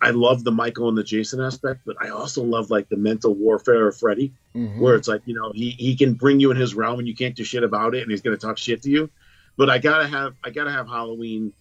I 0.00 0.10
love 0.10 0.44
the 0.44 0.50
Michael 0.50 0.88
and 0.88 0.98
the 0.98 1.04
Jason 1.04 1.40
aspect, 1.40 1.82
but 1.86 1.96
I 2.00 2.08
also 2.08 2.42
love 2.42 2.70
like 2.70 2.88
the 2.88 2.96
mental 2.96 3.34
warfare 3.34 3.88
of 3.88 3.96
Freddy, 3.96 4.32
mm-hmm. 4.54 4.80
where 4.80 4.94
it's 4.94 5.08
like 5.08 5.22
you 5.24 5.34
know 5.34 5.52
he 5.54 5.70
he 5.70 5.96
can 5.96 6.14
bring 6.14 6.40
you 6.40 6.50
in 6.50 6.56
his 6.56 6.74
realm 6.74 6.98
and 6.98 7.06
you 7.06 7.14
can't 7.14 7.36
do 7.36 7.44
shit 7.44 7.62
about 7.62 7.94
it, 7.94 8.02
and 8.02 8.10
he's 8.10 8.20
gonna 8.20 8.36
talk 8.36 8.58
shit 8.58 8.82
to 8.82 8.90
you. 8.90 9.10
But 9.56 9.70
I 9.70 9.78
gotta 9.78 10.06
have 10.06 10.34
I 10.44 10.50
gotta 10.50 10.72
have 10.72 10.88
Halloween 10.88 11.52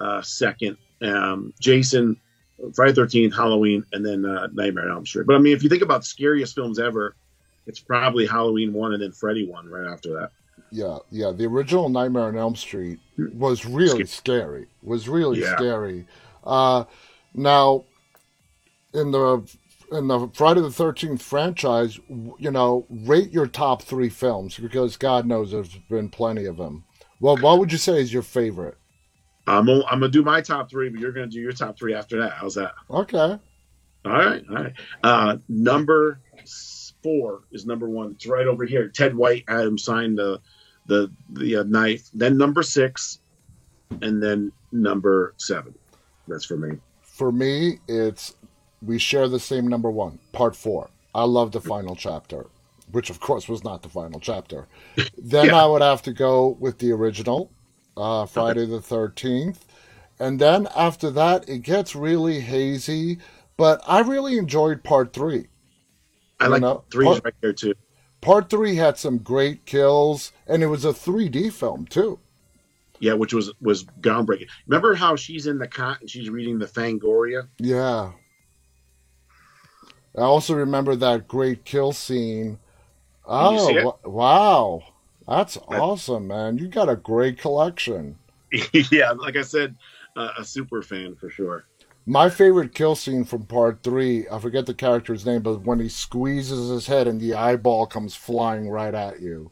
uh, 0.00 0.20
second, 0.22 0.76
um, 1.00 1.54
Jason, 1.60 2.18
Friday 2.74 2.92
Thirteenth, 2.92 3.34
Halloween, 3.34 3.84
and 3.92 4.04
then 4.04 4.24
uh, 4.24 4.48
Nightmare 4.52 4.84
on 4.84 4.96
Elm 4.96 5.06
Street. 5.06 5.26
But 5.26 5.36
I 5.36 5.38
mean, 5.38 5.54
if 5.54 5.62
you 5.62 5.68
think 5.68 5.82
about 5.82 6.04
scariest 6.04 6.54
films 6.54 6.78
ever, 6.78 7.14
it's 7.66 7.80
probably 7.80 8.26
Halloween 8.26 8.72
one 8.72 8.92
and 8.92 9.02
then 9.02 9.12
Freddy 9.12 9.46
one 9.46 9.68
right 9.68 9.90
after 9.90 10.12
that. 10.14 10.30
Yeah, 10.70 10.98
yeah. 11.10 11.30
The 11.30 11.46
original 11.46 11.88
Nightmare 11.88 12.24
on 12.24 12.36
Elm 12.36 12.56
Street 12.56 12.98
was 13.16 13.64
really 13.64 14.04
scary. 14.06 14.66
Was 14.82 15.08
really 15.08 15.40
yeah. 15.40 15.56
scary. 15.56 16.06
Uh, 16.44 16.84
now, 17.34 17.84
in 18.92 19.10
the 19.10 19.48
in 19.90 20.08
the 20.08 20.28
Friday 20.34 20.60
the 20.60 20.70
Thirteenth 20.70 21.22
franchise, 21.22 21.98
you 22.08 22.50
know, 22.50 22.86
rate 22.90 23.30
your 23.30 23.46
top 23.46 23.82
three 23.82 24.08
films 24.08 24.58
because 24.58 24.96
God 24.96 25.26
knows 25.26 25.50
there's 25.50 25.76
been 25.88 26.08
plenty 26.08 26.46
of 26.46 26.56
them. 26.56 26.84
Well, 27.20 27.36
what 27.36 27.58
would 27.58 27.72
you 27.72 27.78
say 27.78 28.00
is 28.00 28.12
your 28.12 28.22
favorite? 28.22 28.76
I'm 29.46 29.66
gonna, 29.66 29.84
I'm 29.86 30.00
gonna 30.00 30.08
do 30.08 30.22
my 30.22 30.40
top 30.40 30.70
three, 30.70 30.88
but 30.88 31.00
you're 31.00 31.12
gonna 31.12 31.26
do 31.26 31.40
your 31.40 31.52
top 31.52 31.78
three 31.78 31.94
after 31.94 32.20
that. 32.20 32.32
How's 32.32 32.54
that? 32.54 32.74
Okay. 32.90 33.38
All 34.04 34.12
right, 34.12 34.42
all 34.48 34.56
right. 34.56 34.72
Uh, 35.02 35.36
number 35.48 36.20
four 37.02 37.42
is 37.52 37.66
number 37.66 37.88
one. 37.88 38.12
It's 38.12 38.26
right 38.26 38.46
over 38.46 38.64
here. 38.64 38.88
Ted 38.88 39.14
White, 39.14 39.44
Adam 39.48 39.78
signed 39.78 40.18
the 40.18 40.40
the 40.86 41.10
the 41.30 41.56
uh, 41.56 41.62
knife. 41.64 42.08
Then 42.12 42.36
number 42.36 42.62
six, 42.62 43.20
and 44.00 44.22
then 44.22 44.52
number 44.72 45.34
seven. 45.38 45.74
That's 46.26 46.44
for 46.44 46.56
me 46.56 46.78
for 47.12 47.30
me, 47.30 47.78
it's 47.86 48.34
we 48.80 48.98
share 48.98 49.28
the 49.28 49.38
same 49.38 49.68
number 49.68 49.90
one, 49.90 50.18
part 50.32 50.56
four. 50.56 50.88
I 51.14 51.24
love 51.24 51.52
the 51.52 51.60
final 51.60 51.94
chapter, 51.94 52.46
which 52.90 53.10
of 53.10 53.20
course 53.20 53.48
was 53.48 53.62
not 53.62 53.82
the 53.82 53.90
final 53.90 54.18
chapter. 54.18 54.66
Then 55.18 55.46
yeah. 55.46 55.62
I 55.62 55.66
would 55.66 55.82
have 55.82 56.02
to 56.02 56.12
go 56.12 56.56
with 56.58 56.78
the 56.78 56.90
original, 56.90 57.52
uh, 57.96 58.24
Friday 58.26 58.66
the 58.66 58.80
13th. 58.80 59.58
And 60.18 60.40
then 60.40 60.66
after 60.74 61.10
that, 61.10 61.48
it 61.48 61.58
gets 61.58 61.94
really 61.94 62.40
hazy, 62.40 63.18
but 63.56 63.82
I 63.86 64.00
really 64.00 64.38
enjoyed 64.38 64.82
part 64.82 65.12
three. 65.12 65.48
I 66.40 66.46
like 66.48 66.62
know? 66.62 66.84
three 66.90 67.04
part, 67.04 67.24
right 67.24 67.34
there 67.42 67.52
too. 67.52 67.74
Part 68.22 68.48
three 68.48 68.76
had 68.76 68.96
some 68.96 69.18
great 69.18 69.66
kills, 69.66 70.32
and 70.46 70.62
it 70.62 70.66
was 70.66 70.84
a 70.84 70.92
3D 70.92 71.52
film 71.52 71.86
too. 71.86 72.18
Yeah, 73.02 73.14
which 73.14 73.34
was 73.34 73.52
was 73.60 73.82
groundbreaking. 74.00 74.48
Remember 74.68 74.94
how 74.94 75.16
she's 75.16 75.48
in 75.48 75.58
the 75.58 75.66
cot 75.66 76.00
and 76.00 76.08
she's 76.08 76.30
reading 76.30 76.60
the 76.60 76.66
Fangoria? 76.66 77.48
Yeah. 77.58 78.12
I 80.16 80.20
also 80.20 80.54
remember 80.54 80.94
that 80.94 81.26
great 81.26 81.64
kill 81.64 81.92
scene. 81.92 82.60
Oh, 83.26 83.98
wow. 84.04 84.84
That's 85.26 85.58
awesome, 85.66 86.28
man. 86.28 86.58
You 86.58 86.68
got 86.68 86.88
a 86.88 86.94
great 86.94 87.38
collection. 87.38 88.18
yeah, 88.92 89.10
like 89.10 89.36
I 89.36 89.42
said, 89.42 89.74
uh, 90.14 90.34
a 90.38 90.44
super 90.44 90.80
fan 90.80 91.16
for 91.16 91.28
sure. 91.28 91.64
My 92.06 92.30
favorite 92.30 92.72
kill 92.72 92.94
scene 92.94 93.24
from 93.24 93.46
part 93.46 93.82
three, 93.82 94.28
I 94.30 94.38
forget 94.38 94.66
the 94.66 94.74
character's 94.74 95.26
name, 95.26 95.42
but 95.42 95.62
when 95.62 95.80
he 95.80 95.88
squeezes 95.88 96.68
his 96.68 96.86
head 96.86 97.08
and 97.08 97.20
the 97.20 97.34
eyeball 97.34 97.86
comes 97.86 98.14
flying 98.14 98.70
right 98.70 98.94
at 98.94 99.20
you. 99.20 99.50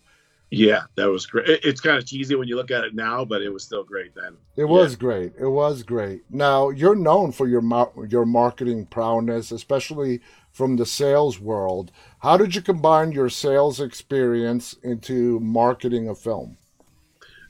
Yeah, 0.50 0.82
that 0.96 1.08
was 1.08 1.26
great. 1.26 1.60
It's 1.62 1.80
kind 1.80 1.96
of 1.96 2.06
cheesy 2.06 2.34
when 2.34 2.48
you 2.48 2.56
look 2.56 2.72
at 2.72 2.82
it 2.82 2.92
now, 2.92 3.24
but 3.24 3.40
it 3.40 3.50
was 3.50 3.62
still 3.62 3.84
great 3.84 4.14
then. 4.16 4.36
It 4.56 4.64
was 4.64 4.96
great. 4.96 5.32
It 5.38 5.46
was 5.46 5.84
great. 5.84 6.22
Now 6.28 6.70
you're 6.70 6.96
known 6.96 7.30
for 7.30 7.46
your 7.46 7.62
your 8.08 8.26
marketing 8.26 8.86
prowess, 8.86 9.52
especially 9.52 10.20
from 10.50 10.76
the 10.76 10.86
sales 10.86 11.38
world. 11.38 11.92
How 12.18 12.36
did 12.36 12.56
you 12.56 12.62
combine 12.62 13.12
your 13.12 13.28
sales 13.28 13.80
experience 13.80 14.74
into 14.82 15.38
marketing 15.38 16.08
a 16.08 16.16
film? 16.16 16.56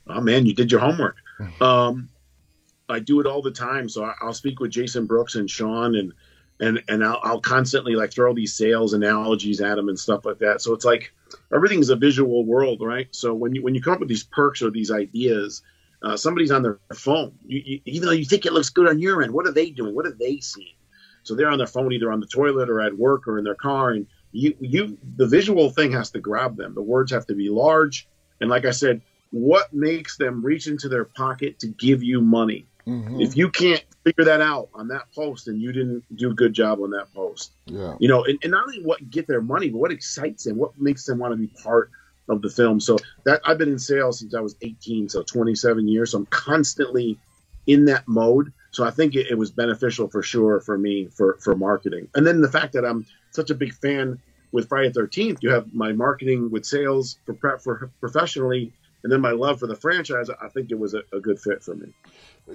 Oh 0.07 0.21
man, 0.21 0.45
you 0.45 0.53
did 0.53 0.71
your 0.71 0.81
homework. 0.81 1.15
um, 1.61 2.07
I 2.87 2.99
do 2.99 3.19
it 3.19 3.25
all 3.25 3.41
the 3.41 3.51
time. 3.51 3.89
So 3.89 4.03
I, 4.03 4.13
will 4.23 4.33
speak 4.33 4.59
with 4.59 4.69
Jason 4.69 5.07
Brooks 5.07 5.33
and 5.33 5.49
Sean 5.49 5.95
and 5.95 6.13
and 6.59 6.83
and 6.87 7.03
I'll, 7.03 7.19
I'll 7.23 7.41
constantly 7.41 7.95
like 7.95 8.13
throw 8.13 8.35
these 8.35 8.53
sales 8.53 8.93
analogies 8.93 9.59
at 9.59 9.75
them 9.75 9.89
and 9.89 9.97
stuff 9.97 10.23
like 10.23 10.37
that. 10.37 10.61
So 10.61 10.73
it's 10.73 10.85
like 10.85 11.11
everything's 11.53 11.89
a 11.89 11.95
visual 11.95 12.45
world, 12.45 12.81
right? 12.81 13.07
So 13.11 13.33
when 13.33 13.55
you 13.55 13.63
when 13.63 13.75
you 13.75 13.81
come 13.81 13.93
up 13.93 13.99
with 13.99 14.09
these 14.09 14.23
perks 14.23 14.61
or 14.61 14.71
these 14.71 14.91
ideas, 14.91 15.61
uh, 16.03 16.17
somebody's 16.17 16.51
on 16.51 16.63
their 16.63 16.79
phone. 16.93 17.33
You, 17.45 17.61
you, 17.65 17.81
even 17.85 18.07
though 18.07 18.13
you 18.13 18.25
think 18.25 18.45
it 18.45 18.53
looks 18.53 18.69
good 18.69 18.87
on 18.87 18.99
your 18.99 19.21
end, 19.21 19.33
what 19.33 19.47
are 19.47 19.51
they 19.51 19.69
doing? 19.69 19.95
What 19.95 20.05
are 20.05 20.15
they 20.17 20.39
seeing? 20.39 20.75
So 21.23 21.35
they're 21.35 21.49
on 21.49 21.59
their 21.59 21.67
phone, 21.67 21.93
either 21.93 22.11
on 22.11 22.19
the 22.19 22.27
toilet 22.27 22.69
or 22.69 22.81
at 22.81 22.97
work 22.97 23.27
or 23.27 23.37
in 23.37 23.43
their 23.43 23.55
car, 23.55 23.91
and 23.91 24.07
you 24.31 24.55
you 24.59 24.97
the 25.17 25.27
visual 25.27 25.69
thing 25.69 25.91
has 25.91 26.11
to 26.11 26.19
grab 26.19 26.57
them. 26.57 26.73
The 26.73 26.81
words 26.81 27.11
have 27.11 27.27
to 27.27 27.35
be 27.35 27.49
large, 27.49 28.07
and 28.39 28.49
like 28.49 28.65
I 28.65 28.71
said, 28.71 29.01
what 29.31 29.73
makes 29.73 30.17
them 30.17 30.43
reach 30.43 30.67
into 30.67 30.89
their 30.89 31.05
pocket 31.05 31.59
to 31.59 31.67
give 31.67 32.03
you 32.03 32.21
money? 32.21 32.67
Mm-hmm. 32.87 33.21
If 33.21 33.37
you 33.37 33.49
can't 33.49 33.83
figure 34.03 34.25
that 34.25 34.41
out 34.41 34.69
on 34.73 34.87
that 34.89 35.11
post, 35.13 35.47
and 35.47 35.61
you 35.61 35.71
didn't 35.71 36.03
do 36.15 36.31
a 36.31 36.33
good 36.33 36.53
job 36.53 36.79
on 36.81 36.91
that 36.91 37.13
post, 37.13 37.51
yeah, 37.65 37.95
you 37.99 38.07
know, 38.07 38.23
and, 38.23 38.39
and 38.43 38.51
not 38.51 38.63
only 38.63 38.81
what 38.83 39.09
get 39.09 39.27
their 39.27 39.41
money, 39.41 39.69
but 39.69 39.77
what 39.77 39.91
excites 39.91 40.45
them, 40.45 40.57
what 40.57 40.79
makes 40.79 41.05
them 41.05 41.19
want 41.19 41.33
to 41.33 41.37
be 41.37 41.47
part 41.63 41.91
of 42.29 42.41
the 42.41 42.49
film. 42.49 42.79
So 42.79 42.97
that 43.25 43.41
I've 43.45 43.57
been 43.57 43.69
in 43.69 43.79
sales 43.79 44.19
since 44.19 44.33
I 44.33 44.39
was 44.39 44.55
18, 44.61 45.09
so 45.09 45.23
27 45.23 45.87
years. 45.87 46.11
So 46.11 46.19
I'm 46.19 46.25
constantly 46.27 47.17
in 47.67 47.85
that 47.85 48.07
mode. 48.07 48.53
So 48.71 48.85
I 48.85 48.91
think 48.91 49.15
it, 49.15 49.27
it, 49.29 49.37
was 49.37 49.51
beneficial 49.51 50.07
for 50.07 50.23
sure 50.23 50.59
for 50.61 50.77
me 50.77 51.07
for 51.07 51.37
for 51.41 51.55
marketing. 51.55 52.07
And 52.15 52.25
then 52.25 52.41
the 52.41 52.49
fact 52.49 52.73
that 52.73 52.85
I'm 52.85 53.05
such 53.31 53.49
a 53.49 53.55
big 53.55 53.73
fan 53.73 54.19
with 54.51 54.69
Friday 54.69 54.91
Thirteenth, 54.91 55.39
you 55.41 55.51
have 55.51 55.73
my 55.73 55.91
marketing 55.91 56.49
with 56.51 56.65
sales 56.65 57.17
for 57.25 57.33
prep 57.33 57.61
for 57.61 57.91
professionally, 57.99 58.71
and 59.03 59.11
then 59.11 59.21
my 59.21 59.31
love 59.31 59.59
for 59.59 59.67
the 59.67 59.75
franchise. 59.75 60.29
I 60.29 60.47
think 60.49 60.71
it 60.71 60.79
was 60.79 60.93
a, 60.93 61.01
a 61.13 61.19
good 61.19 61.39
fit 61.39 61.63
for 61.63 61.75
me. 61.75 61.93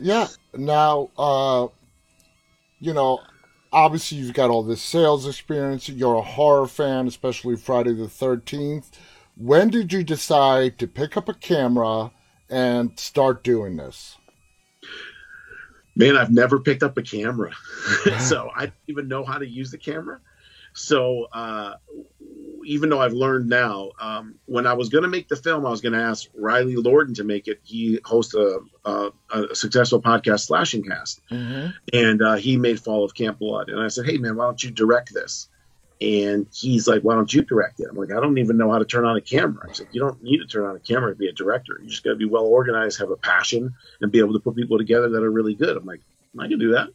Yeah. 0.01 0.29
Now, 0.55 1.11
uh, 1.19 1.69
you 2.81 2.93
know, 2.93 3.21
obviously 3.73 4.19
you've 4.19 4.35
got 4.35 4.51
all 4.51 4.63
this 4.63 4.83
sales 4.83 5.27
experience. 5.27 5.89
You're 5.89 6.17
a 6.17 6.23
horror 6.23 6.67
fan, 6.67 7.07
especially 7.07 7.57
Friday 7.57 7.95
the 7.95 8.09
Thirteenth. 8.09 8.99
When 9.37 9.69
did 9.69 9.93
you 9.93 10.03
decide 10.03 10.79
to 10.79 10.87
pick 10.87 11.17
up 11.17 11.29
a 11.29 11.35
camera 11.35 12.11
and 12.49 12.99
start 12.99 13.45
doing 13.45 13.77
this? 13.77 14.17
man, 15.97 16.17
I've 16.17 16.31
never 16.31 16.61
picked 16.61 16.83
up 16.83 16.97
a 16.99 17.03
camera, 17.03 17.53
so 18.21 18.51
I 18.55 18.67
don't 18.67 18.75
even 18.87 19.09
know 19.09 19.25
how 19.25 19.39
to 19.39 19.47
use 19.47 19.71
the 19.71 19.79
camera. 19.79 20.21
So 20.75 21.27
uh, 21.33 21.75
even 22.67 22.91
though 22.91 23.01
I've 23.01 23.13
learned 23.13 23.49
now, 23.49 23.93
um, 24.01 24.35
when 24.47 24.67
I 24.67 24.75
was 24.75 24.89
going 24.89 25.05
to 25.05 25.09
make 25.09 25.29
the 25.29 25.37
film, 25.37 25.65
I 25.65 25.71
was 25.71 25.81
going 25.81 25.93
to 25.93 26.03
ask 26.03 26.29
Riley 26.35 26.75
Lorden 26.75 27.15
to 27.15 27.25
make 27.25 27.47
it. 27.47 27.61
He 27.63 28.01
hosts 28.05 28.35
a, 28.35 28.59
a, 28.85 29.11
a 29.33 29.55
successful 29.55 30.03
podcast, 30.03 30.47
Slashing 30.47 30.83
Cast, 30.83 31.21
mm-hmm. 31.31 31.69
and 31.93 32.23
uh, 32.23 32.35
he 32.35 32.57
made 32.57 32.81
Fall 32.81 33.05
of 33.05 33.15
Camp 33.15 33.39
Blood. 33.39 33.69
And 33.69 33.81
I 33.81 33.89
said, 33.89 34.07
"Hey, 34.07 34.19
man, 34.19 34.37
why 34.37 34.45
don't 34.45 34.63
you 34.63 34.73
direct 34.73 35.15
this?" 35.15 35.49
And 36.01 36.47
he's 36.53 36.89
like, 36.89 37.03
"Why 37.03 37.15
don't 37.15 37.33
you 37.33 37.43
direct 37.43 37.79
it?" 37.81 37.87
I'm 37.89 37.97
like, 37.97 38.13
"I 38.13 38.21
don't 38.21 38.39
even 38.39 38.57
know 38.57 38.71
how 38.71 38.79
to 38.79 38.85
turn 38.85 39.05
on 39.05 39.17
a 39.17 39.21
camera." 39.21 39.69
I 39.69 39.73
said, 39.73 39.87
"You 39.93 40.01
don't 40.01 40.21
need 40.23 40.39
to 40.39 40.47
turn 40.47 40.67
on 40.67 40.75
a 40.75 40.81
camera 40.81 41.13
to 41.13 41.17
be 41.17 41.29
a 41.29 41.33
director. 41.33 41.79
You 41.81 41.89
just 41.89 42.03
got 42.03 42.11
to 42.11 42.17
be 42.17 42.27
well 42.27 42.45
organized, 42.45 42.99
have 42.99 43.11
a 43.11 43.17
passion, 43.17 43.75
and 44.01 44.11
be 44.11 44.19
able 44.19 44.33
to 44.33 44.41
put 44.41 44.57
people 44.57 44.77
together 44.77 45.09
that 45.11 45.23
are 45.23 45.31
really 45.31 45.55
good." 45.55 45.77
I'm 45.77 45.87
like, 45.87 46.03
"I 46.39 46.49
can 46.49 46.59
do 46.59 46.73
that." 46.73 46.89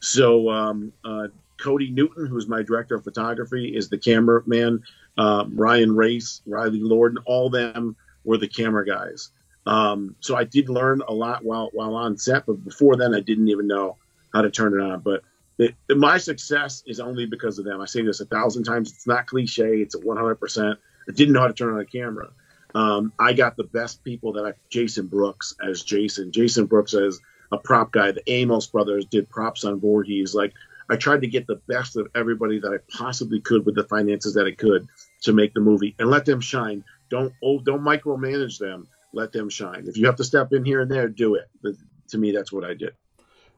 So 0.00 0.50
um, 0.50 0.92
uh, 1.04 1.28
Cody 1.62 1.90
Newton, 1.90 2.26
who's 2.26 2.48
my 2.48 2.62
director 2.62 2.96
of 2.96 3.04
photography, 3.04 3.74
is 3.74 3.88
the 3.88 3.98
cameraman. 3.98 4.82
Um, 5.16 5.56
Ryan 5.56 5.94
Race, 5.94 6.42
Riley 6.46 6.80
Lord, 6.80 7.12
and 7.12 7.24
all 7.24 7.50
them 7.50 7.96
were 8.24 8.36
the 8.36 8.48
camera 8.48 8.84
guys. 8.84 9.30
Um, 9.64 10.16
so 10.20 10.34
I 10.36 10.44
did 10.44 10.68
learn 10.68 11.02
a 11.06 11.12
lot 11.12 11.44
while 11.44 11.70
while 11.72 11.94
on 11.94 12.18
set, 12.18 12.46
but 12.46 12.64
before 12.64 12.96
then 12.96 13.14
I 13.14 13.20
didn't 13.20 13.48
even 13.48 13.68
know 13.68 13.96
how 14.32 14.42
to 14.42 14.50
turn 14.50 14.74
it 14.74 14.82
on. 14.82 15.00
But 15.00 15.22
it, 15.58 15.74
my 15.88 16.18
success 16.18 16.82
is 16.86 16.98
only 16.98 17.26
because 17.26 17.58
of 17.58 17.64
them. 17.64 17.80
I 17.80 17.86
say 17.86 18.02
this 18.02 18.20
a 18.20 18.26
thousand 18.26 18.64
times. 18.64 18.90
It's 18.90 19.06
not 19.06 19.26
cliche. 19.26 19.80
It's 19.80 19.94
a 19.94 19.98
100%. 19.98 20.76
I 21.08 21.12
didn't 21.12 21.32
know 21.32 21.40
how 21.40 21.48
to 21.48 21.54
turn 21.54 21.74
on 21.74 21.80
a 21.80 21.84
camera. 21.84 22.30
Um, 22.74 23.12
I 23.18 23.34
got 23.34 23.56
the 23.56 23.64
best 23.64 24.02
people 24.02 24.32
that 24.32 24.44
I, 24.44 24.54
Jason 24.70 25.06
Brooks 25.06 25.54
as 25.64 25.82
Jason. 25.82 26.32
Jason 26.32 26.66
Brooks 26.66 26.94
as 26.94 27.20
a 27.52 27.58
prop 27.58 27.92
guy. 27.92 28.12
The 28.12 28.28
Amos 28.30 28.66
brothers 28.66 29.04
did 29.04 29.28
props 29.28 29.64
on 29.64 29.78
Voorhees. 29.78 30.34
Like 30.34 30.54
I 30.92 30.96
tried 30.96 31.22
to 31.22 31.26
get 31.26 31.46
the 31.46 31.56
best 31.68 31.96
of 31.96 32.08
everybody 32.14 32.60
that 32.60 32.70
I 32.70 32.76
possibly 32.94 33.40
could 33.40 33.64
with 33.64 33.76
the 33.76 33.84
finances 33.84 34.34
that 34.34 34.46
I 34.46 34.52
could 34.52 34.86
to 35.22 35.32
make 35.32 35.54
the 35.54 35.60
movie 35.60 35.94
and 35.98 36.10
let 36.10 36.26
them 36.26 36.38
shine. 36.38 36.84
Don't 37.08 37.32
oh, 37.42 37.60
don't 37.60 37.80
micromanage 37.80 38.58
them. 38.58 38.86
Let 39.14 39.32
them 39.32 39.48
shine. 39.48 39.84
If 39.86 39.96
you 39.96 40.04
have 40.04 40.16
to 40.16 40.24
step 40.24 40.52
in 40.52 40.66
here 40.66 40.82
and 40.82 40.90
there, 40.90 41.08
do 41.08 41.34
it. 41.36 41.48
But 41.62 41.76
to 42.08 42.18
me, 42.18 42.30
that's 42.30 42.52
what 42.52 42.64
I 42.64 42.74
did. 42.74 42.92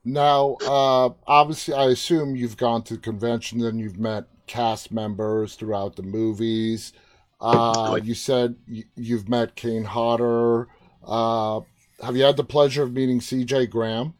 Now, 0.04 0.58
uh, 0.64 1.10
obviously, 1.26 1.74
I 1.74 1.86
assume 1.86 2.36
you've 2.36 2.56
gone 2.56 2.84
to 2.84 2.98
conventions 2.98 3.64
and 3.64 3.80
you've 3.80 3.98
met 3.98 4.26
cast 4.46 4.92
members 4.92 5.56
throughout 5.56 5.96
the 5.96 6.04
movies. 6.04 6.92
Uh, 7.40 7.98
you 8.00 8.14
said 8.14 8.54
you've 8.94 9.28
met 9.28 9.56
Kane 9.56 9.84
Hodder. 9.84 10.68
Uh, 11.02 11.62
have 12.00 12.16
you 12.16 12.22
had 12.22 12.36
the 12.36 12.44
pleasure 12.44 12.84
of 12.84 12.92
meeting 12.92 13.20
C.J. 13.20 13.66
Graham? 13.66 14.14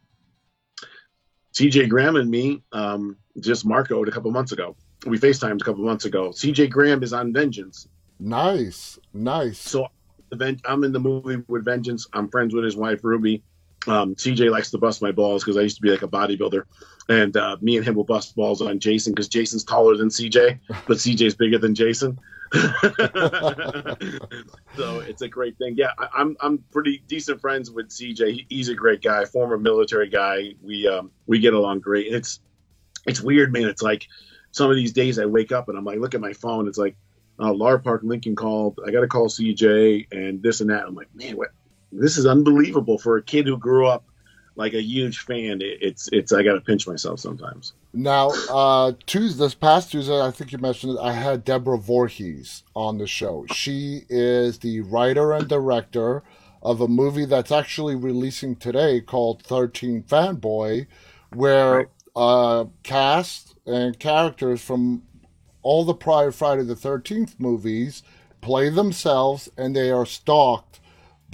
C.J. 1.55 1.87
Graham 1.87 2.17
and 2.17 2.31
me 2.31 2.63
um, 2.73 3.17
just 3.41 3.67
Marcoed 3.67 4.09
a 4.09 4.11
couple 4.11 4.31
months 4.31 4.53
ago. 4.53 4.77
We 5.07 5.19
FaceTimed 5.19 5.61
a 5.61 5.65
couple 5.65 5.85
months 5.85 6.05
ago. 6.05 6.33
C.J. 6.33 6.69
Graham 6.69 7.03
is 7.03 7.13
on 7.13 7.33
Vengeance. 7.33 7.89
Nice, 8.19 8.99
nice. 9.13 9.59
So 9.59 9.89
I'm 10.65 10.85
in 10.85 10.93
the 10.93 11.01
movie 11.01 11.43
with 11.49 11.65
Vengeance. 11.65 12.09
I'm 12.13 12.29
friends 12.29 12.55
with 12.55 12.65
his 12.65 12.77
wife 12.77 13.01
Ruby 13.03 13.43
um, 13.87 14.15
CJ 14.15 14.51
likes 14.51 14.71
to 14.71 14.79
bust 14.79 15.03
my 15.03 15.13
balls 15.13 15.45
because 15.45 15.57
I 15.57 15.61
used 15.61 15.77
to 15.77 15.83
be 15.83 15.91
like 15.91 16.03
a 16.03 16.09
bodybuilder, 16.09 16.65
and 17.09 17.37
uh, 17.37 17.57
me 17.61 17.77
and 17.77 17.85
him 17.85 17.95
will 17.95 18.05
bust 18.05 18.35
balls 18.37 18.63
on 18.63 18.79
Jason 18.79 19.13
because 19.13 19.29
Jason's 19.29 19.65
taller 19.65 19.97
than 19.97 20.09
CJ, 20.09 20.59
but 20.87 20.97
CJ's 20.97 21.35
bigger 21.35 21.59
than 21.59 21.75
Jason. 21.75 22.19
so 24.77 25.01
it's 25.01 25.23
a 25.23 25.29
great 25.29 25.59
thing. 25.59 25.75
Yeah, 25.77 25.91
I, 25.99 26.05
am 26.05 26.09
I'm, 26.15 26.37
I'm 26.41 26.59
pretty 26.71 27.03
decent 27.07 27.41
friends 27.41 27.71
with 27.71 27.89
CJ. 27.89 28.33
He, 28.33 28.47
he's 28.49 28.69
a 28.69 28.75
great 28.75 29.03
guy, 29.03 29.25
former 29.25 29.59
military 29.59 30.09
guy. 30.09 30.55
We 30.63 30.89
um, 30.89 31.11
we 31.27 31.41
get 31.41 31.55
along 31.55 31.81
great. 31.81 32.13
It's 32.13 32.41
it's 33.07 33.21
weird, 33.21 33.53
man. 33.53 33.65
It's 33.65 33.83
like 33.83 34.07
some 34.53 34.71
of 34.71 34.77
these 34.77 34.93
days 34.93 35.19
I 35.19 35.27
wake 35.27 35.53
up 35.53 35.69
and 35.69 35.77
I'm 35.77 35.85
like, 35.85 35.99
look 35.99 36.15
at 36.15 36.21
my 36.21 36.33
phone. 36.33 36.69
It's 36.69 36.79
like, 36.79 36.97
uh, 37.41 37.53
Lar 37.53 37.79
Park 37.79 38.03
Lincoln 38.05 38.37
called. 38.37 38.79
I 38.87 38.93
got 38.93 39.01
to 39.01 39.09
call 39.09 39.29
CJ 39.29 40.07
and 40.13 40.43
this 40.43 40.61
and 40.61 40.71
that. 40.71 40.87
I'm 40.87 40.95
like, 40.95 41.13
man, 41.15 41.37
what 41.37 41.51
this 41.91 42.17
is 42.17 42.27
unbelievable 42.27 42.99
for 42.99 43.17
a 43.17 43.23
kid 43.23 43.47
who 43.47 43.59
grew 43.59 43.87
up 43.87 44.05
like 44.57 44.75
a 44.75 44.83
huge 44.83 45.21
fan. 45.21 45.59
It's 45.61 46.09
it's 46.13 46.33
I 46.33 46.43
got 46.43 46.55
to 46.55 46.61
pinch 46.61 46.87
myself 46.87 47.21
sometimes. 47.21 47.73
Now, 47.93 48.31
uh, 48.51 48.93
Tuesday, 49.07 49.45
this 49.45 49.55
past 49.55 49.91
Tuesday, 49.93 50.21
I 50.21 50.31
think 50.31 50.53
you 50.53 50.59
mentioned 50.59 50.95
it, 50.95 51.01
I 51.01 51.13
had 51.13 51.45
Deborah 51.45 51.79
Voorhees 51.79 52.63
on 52.75 52.99
the 52.99 53.07
show. 53.07 53.47
She 53.53 54.03
is 54.09 54.59
the 54.59 54.81
writer 54.81 55.33
and 55.33 55.49
director 55.49 56.23
of 56.63 56.81
a 56.81 56.89
movie 56.89 57.27
that's 57.27 57.53
actually 57.53 57.95
releasing 57.95 58.57
today 58.57 59.01
called 59.01 59.43
Thirteen 59.43 60.03
Fanboy, 60.03 60.87
where 61.33 61.77
right. 61.77 61.89
uh, 62.17 62.65
cast 62.83 63.55
and 63.67 63.99
characters 63.99 64.63
from 64.63 65.03
all 65.63 65.85
the 65.85 65.95
prior 65.95 66.31
Friday 66.31 66.63
the 66.63 66.75
13th 66.75 67.41
movies 67.41 68.03
play 68.41 68.69
themselves 68.69 69.49
and 69.57 69.75
they 69.75 69.91
are 69.91 70.07
stalked 70.07 70.79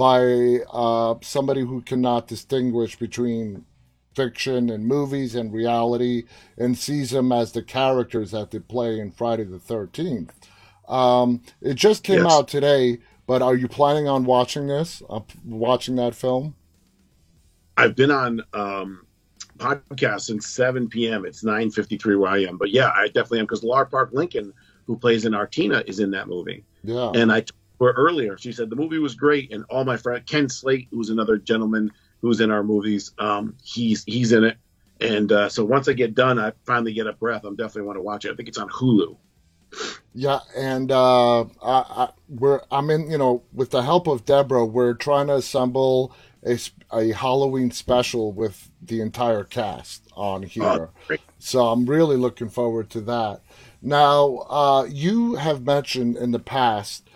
by 0.00 0.60
uh, 0.72 1.14
somebody 1.20 1.60
who 1.60 1.82
cannot 1.82 2.26
distinguish 2.26 2.96
between 2.96 3.66
fiction 4.16 4.70
and 4.70 4.86
movies 4.86 5.34
and 5.34 5.52
reality 5.52 6.24
and 6.56 6.78
sees 6.78 7.10
them 7.10 7.30
as 7.30 7.52
the 7.52 7.62
characters 7.62 8.30
that 8.30 8.50
they 8.50 8.60
play 8.60 8.98
in 8.98 9.10
Friday 9.10 9.44
the 9.44 9.58
13th. 9.58 10.30
Um, 10.88 11.42
it 11.60 11.74
just 11.74 12.02
came 12.02 12.22
yes. 12.22 12.32
out 12.32 12.48
today, 12.48 13.00
but 13.26 13.42
are 13.42 13.54
you 13.54 13.68
planning 13.68 14.08
on 14.08 14.24
watching 14.24 14.68
this? 14.68 15.02
Uh, 15.10 15.20
watching 15.44 15.96
that 15.96 16.14
film? 16.14 16.54
I've 17.76 17.94
been 17.94 18.10
on 18.10 18.40
um, 18.54 19.06
podcast 19.58 20.22
since 20.22 20.46
7 20.46 20.88
p.m. 20.88 21.26
It's 21.26 21.44
9:53 21.44 22.18
where 22.18 22.30
I 22.30 22.38
am, 22.38 22.56
but 22.56 22.70
yeah, 22.70 22.90
I 22.96 23.08
definitely 23.08 23.40
am 23.40 23.44
because 23.44 23.62
Lar 23.62 23.84
Park 23.84 24.12
Lincoln, 24.14 24.54
who 24.86 24.96
plays 24.96 25.26
in 25.26 25.34
Artina, 25.34 25.84
is 25.86 26.00
in 26.00 26.10
that 26.12 26.26
movie. 26.26 26.64
Yeah, 26.84 27.12
and 27.14 27.30
I 27.30 27.44
her 27.80 27.92
earlier. 27.92 28.36
She 28.38 28.52
said 28.52 28.70
the 28.70 28.76
movie 28.76 28.98
was 28.98 29.14
great, 29.14 29.52
and 29.52 29.64
all 29.70 29.84
my 29.84 29.96
friend 29.96 30.24
Ken 30.26 30.48
Slate, 30.48 30.88
who's 30.90 31.10
another 31.10 31.36
gentleman 31.36 31.90
who's 32.22 32.40
in 32.40 32.50
our 32.50 32.62
movies, 32.62 33.12
um, 33.18 33.56
he's 33.62 34.04
he's 34.04 34.32
in 34.32 34.44
it. 34.44 34.56
And 35.00 35.32
uh, 35.32 35.48
so 35.48 35.64
once 35.64 35.88
I 35.88 35.94
get 35.94 36.14
done, 36.14 36.38
I 36.38 36.52
finally 36.66 36.92
get 36.92 37.06
a 37.06 37.12
breath. 37.14 37.44
I'm 37.44 37.56
definitely 37.56 37.82
want 37.82 37.96
to 37.96 38.02
watch 38.02 38.24
it. 38.26 38.32
I 38.32 38.34
think 38.34 38.48
it's 38.48 38.58
on 38.58 38.68
Hulu. 38.68 39.16
Yeah, 40.12 40.40
and 40.56 40.90
uh, 40.90 41.42
I, 41.42 41.46
I, 41.62 42.08
we're 42.28 42.60
I'm 42.70 42.90
in. 42.90 43.10
You 43.10 43.18
know, 43.18 43.42
with 43.52 43.70
the 43.70 43.82
help 43.82 44.06
of 44.08 44.24
Deborah, 44.24 44.66
we're 44.66 44.94
trying 44.94 45.28
to 45.28 45.36
assemble 45.36 46.14
a, 46.44 46.58
a 46.92 47.12
Halloween 47.12 47.70
special 47.70 48.32
with 48.32 48.70
the 48.82 49.00
entire 49.00 49.44
cast 49.44 50.06
on 50.16 50.42
here. 50.42 50.90
Oh, 51.10 51.16
so 51.38 51.68
I'm 51.68 51.86
really 51.86 52.16
looking 52.16 52.48
forward 52.48 52.90
to 52.90 53.00
that. 53.02 53.40
Now, 53.82 54.44
uh, 54.48 54.84
you 54.90 55.36
have 55.36 55.64
mentioned 55.64 56.16
in 56.16 56.32
the 56.32 56.38
past, 56.38 57.08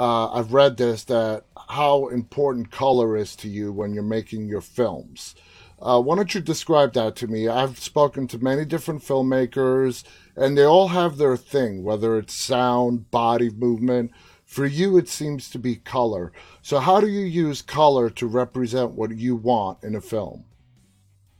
uh, 0.00 0.32
I've 0.32 0.54
read 0.54 0.78
this, 0.78 1.04
that 1.04 1.44
how 1.68 2.08
important 2.08 2.70
color 2.70 3.18
is 3.18 3.36
to 3.36 3.50
you 3.50 3.70
when 3.70 3.92
you're 3.92 4.02
making 4.02 4.48
your 4.48 4.62
films. 4.62 5.34
Uh, 5.78 6.00
why 6.00 6.16
don't 6.16 6.34
you 6.34 6.40
describe 6.40 6.94
that 6.94 7.16
to 7.16 7.26
me? 7.26 7.48
I've 7.48 7.78
spoken 7.78 8.26
to 8.28 8.38
many 8.38 8.64
different 8.64 9.02
filmmakers, 9.02 10.02
and 10.36 10.56
they 10.56 10.64
all 10.64 10.88
have 10.88 11.18
their 11.18 11.36
thing, 11.36 11.84
whether 11.84 12.16
it's 12.18 12.32
sound, 12.32 13.10
body 13.10 13.50
movement, 13.50 14.12
for 14.46 14.64
you, 14.64 14.96
it 14.96 15.08
seems 15.08 15.50
to 15.50 15.58
be 15.58 15.76
color. 15.76 16.32
So, 16.62 16.78
how 16.78 17.00
do 17.00 17.06
you 17.06 17.26
use 17.26 17.60
color 17.60 18.08
to 18.10 18.26
represent 18.26 18.92
what 18.92 19.16
you 19.16 19.36
want 19.36 19.84
in 19.84 19.94
a 19.94 20.00
film? 20.00 20.44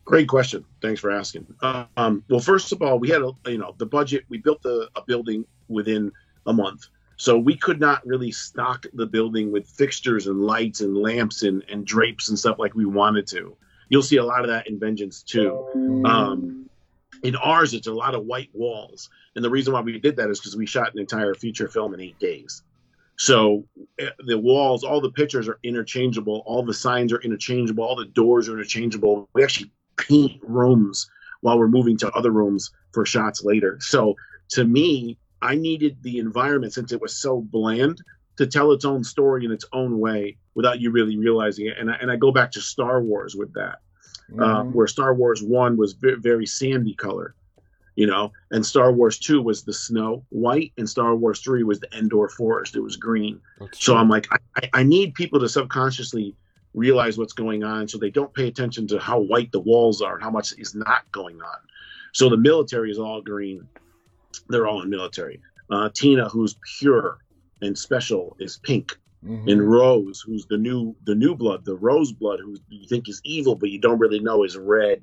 Great 0.04 0.28
question. 0.28 0.64
Thanks 0.82 1.00
for 1.00 1.10
asking. 1.10 1.46
Um, 1.62 2.22
well, 2.28 2.40
first 2.40 2.72
of 2.72 2.82
all, 2.82 2.98
we 2.98 3.08
had 3.08 3.22
a 3.22 3.32
you 3.46 3.58
know 3.58 3.74
the 3.78 3.86
budget. 3.86 4.24
We 4.28 4.38
built 4.38 4.64
a, 4.66 4.88
a 4.96 5.02
building 5.06 5.46
within 5.68 6.12
a 6.46 6.52
month, 6.52 6.86
so 7.20 7.36
we 7.36 7.54
could 7.54 7.78
not 7.78 8.00
really 8.06 8.32
stock 8.32 8.86
the 8.94 9.04
building 9.04 9.52
with 9.52 9.68
fixtures 9.68 10.26
and 10.26 10.40
lights 10.40 10.80
and 10.80 10.96
lamps 10.96 11.42
and, 11.42 11.62
and 11.68 11.84
drapes 11.84 12.30
and 12.30 12.38
stuff 12.38 12.58
like 12.58 12.74
we 12.74 12.86
wanted 12.86 13.26
to. 13.26 13.54
You'll 13.90 14.02
see 14.02 14.16
a 14.16 14.24
lot 14.24 14.40
of 14.40 14.48
that 14.48 14.68
in 14.68 14.80
Vengeance 14.80 15.22
too. 15.22 16.02
Um, 16.06 16.70
in 17.22 17.36
ours, 17.36 17.74
it's 17.74 17.88
a 17.88 17.92
lot 17.92 18.14
of 18.14 18.24
white 18.24 18.48
walls, 18.54 19.10
and 19.36 19.44
the 19.44 19.50
reason 19.50 19.74
why 19.74 19.82
we 19.82 19.98
did 19.98 20.16
that 20.16 20.30
is 20.30 20.40
because 20.40 20.56
we 20.56 20.64
shot 20.64 20.94
an 20.94 20.98
entire 20.98 21.34
feature 21.34 21.68
film 21.68 21.92
in 21.92 22.00
eight 22.00 22.18
days. 22.18 22.62
So 23.18 23.64
eh, 23.98 24.08
the 24.26 24.38
walls, 24.38 24.82
all 24.82 25.02
the 25.02 25.10
pictures 25.10 25.46
are 25.46 25.58
interchangeable. 25.62 26.42
All 26.46 26.62
the 26.62 26.72
signs 26.72 27.12
are 27.12 27.20
interchangeable. 27.20 27.84
All 27.84 27.96
the 27.96 28.06
doors 28.06 28.48
are 28.48 28.54
interchangeable. 28.54 29.28
We 29.34 29.44
actually 29.44 29.70
paint 29.98 30.40
rooms 30.42 31.10
while 31.42 31.58
we're 31.58 31.68
moving 31.68 31.98
to 31.98 32.10
other 32.12 32.30
rooms 32.30 32.70
for 32.92 33.04
shots 33.04 33.44
later. 33.44 33.76
So 33.78 34.16
to 34.52 34.64
me, 34.64 35.18
I 35.42 35.54
needed 35.54 36.02
the 36.02 36.18
environment 36.18 36.72
since 36.72 36.92
it 36.92 37.00
was 37.00 37.16
so 37.16 37.40
bland 37.40 38.02
to 38.36 38.46
tell 38.46 38.72
its 38.72 38.84
own 38.84 39.04
story 39.04 39.44
in 39.44 39.52
its 39.52 39.64
own 39.72 39.98
way 39.98 40.36
without 40.54 40.80
you 40.80 40.90
really 40.90 41.16
realizing 41.16 41.66
it. 41.66 41.78
And 41.78 41.90
I, 41.90 41.94
and 41.94 42.10
I 42.10 42.16
go 42.16 42.32
back 42.32 42.50
to 42.52 42.60
Star 42.60 43.02
Wars 43.02 43.36
with 43.36 43.52
that, 43.54 43.80
uh, 44.32 44.32
mm-hmm. 44.32 44.42
uh, 44.42 44.64
where 44.64 44.86
Star 44.86 45.14
Wars 45.14 45.42
one 45.42 45.76
was 45.76 45.92
very, 45.92 46.16
very 46.16 46.46
sandy 46.46 46.94
color 46.94 47.34
you 47.96 48.06
know 48.06 48.32
and 48.50 48.64
star 48.64 48.92
wars 48.92 49.18
2 49.18 49.42
was 49.42 49.62
the 49.62 49.72
snow 49.72 50.24
white 50.30 50.72
and 50.78 50.88
star 50.88 51.14
wars 51.14 51.40
3 51.40 51.64
was 51.64 51.80
the 51.80 51.88
endor 51.96 52.28
forest 52.28 52.76
it 52.76 52.80
was 52.80 52.96
green 52.96 53.40
That's 53.58 53.84
so 53.84 53.92
true. 53.92 54.00
i'm 54.00 54.08
like 54.08 54.26
I, 54.56 54.70
I 54.72 54.82
need 54.82 55.14
people 55.14 55.38
to 55.40 55.48
subconsciously 55.48 56.34
realize 56.72 57.18
what's 57.18 57.32
going 57.32 57.62
on 57.62 57.88
so 57.88 57.98
they 57.98 58.10
don't 58.10 58.32
pay 58.32 58.46
attention 58.46 58.86
to 58.88 58.98
how 58.98 59.18
white 59.20 59.52
the 59.52 59.60
walls 59.60 60.00
are 60.00 60.14
and 60.14 60.22
how 60.22 60.30
much 60.30 60.54
is 60.56 60.74
not 60.74 61.10
going 61.12 61.42
on 61.42 61.58
so 62.12 62.28
the 62.30 62.36
military 62.36 62.90
is 62.90 62.98
all 62.98 63.20
green 63.20 63.66
they're 64.48 64.66
all 64.66 64.82
in 64.82 64.90
military 64.90 65.40
uh, 65.70 65.88
tina 65.94 66.28
who's 66.28 66.56
pure 66.78 67.18
and 67.62 67.76
special 67.76 68.36
is 68.40 68.58
pink 68.58 68.98
mm-hmm. 69.24 69.48
and 69.48 69.70
rose 69.70 70.20
who's 70.20 70.46
the 70.46 70.58
new 70.58 70.94
the 71.04 71.14
new 71.14 71.34
blood 71.34 71.64
the 71.64 71.76
rose 71.76 72.12
blood 72.12 72.40
who 72.40 72.56
you 72.68 72.86
think 72.86 73.08
is 73.08 73.20
evil 73.24 73.54
but 73.54 73.70
you 73.70 73.78
don't 73.78 73.98
really 73.98 74.20
know 74.20 74.44
is 74.44 74.56
red 74.56 75.02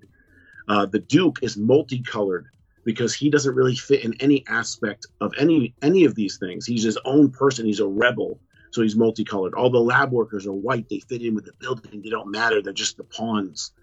uh, 0.67 0.85
the 0.85 0.99
duke 0.99 1.39
is 1.41 1.57
multicolored 1.57 2.47
because 2.87 3.13
he 3.13 3.29
doesn't 3.29 3.53
really 3.53 3.75
fit 3.75 4.05
in 4.05 4.13
any 4.21 4.45
aspect 4.47 5.07
of 5.19 5.33
any 5.37 5.73
any 5.81 6.05
of 6.05 6.15
these 6.15 6.37
things. 6.37 6.65
He's 6.65 6.83
his 6.83 6.97
own 7.03 7.29
person. 7.29 7.65
He's 7.65 7.81
a 7.81 7.85
rebel, 7.85 8.39
so 8.71 8.81
he's 8.81 8.95
multicolored. 8.95 9.53
All 9.55 9.69
the 9.69 9.77
lab 9.77 10.13
workers 10.13 10.47
are 10.47 10.53
white. 10.53 10.87
They 10.89 10.99
fit 10.99 11.21
in 11.21 11.35
with 11.35 11.43
the 11.43 11.51
building. 11.59 12.01
They 12.01 12.09
don't 12.09 12.31
matter. 12.31 12.61
They're 12.61 12.71
just 12.71 12.95
the 12.95 13.03
pawns. 13.03 13.73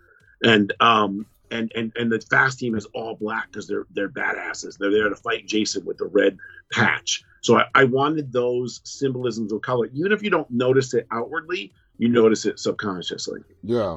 And 0.42 0.72
um 0.80 1.26
and 1.50 1.70
and 1.74 1.92
and 1.96 2.10
the 2.10 2.20
fast 2.20 2.58
team 2.58 2.74
is 2.74 2.86
all 2.94 3.16
black 3.16 3.50
because 3.50 3.66
they're 3.66 3.86
they're 3.92 4.08
badasses. 4.08 4.78
They're 4.78 4.90
there 4.90 5.08
to 5.08 5.16
fight 5.16 5.46
Jason 5.46 5.84
with 5.84 5.98
the 5.98 6.06
red 6.06 6.38
patch. 6.72 7.22
So 7.42 7.58
I, 7.58 7.64
I 7.74 7.84
wanted 7.84 8.32
those 8.32 8.80
symbolisms 8.84 9.52
of 9.52 9.60
color, 9.62 9.88
even 9.92 10.12
if 10.12 10.22
you 10.22 10.30
don't 10.30 10.50
notice 10.50 10.94
it 10.94 11.06
outwardly, 11.10 11.72
you 11.98 12.08
notice 12.08 12.46
it 12.46 12.58
subconsciously. 12.58 13.40
Yeah. 13.62 13.96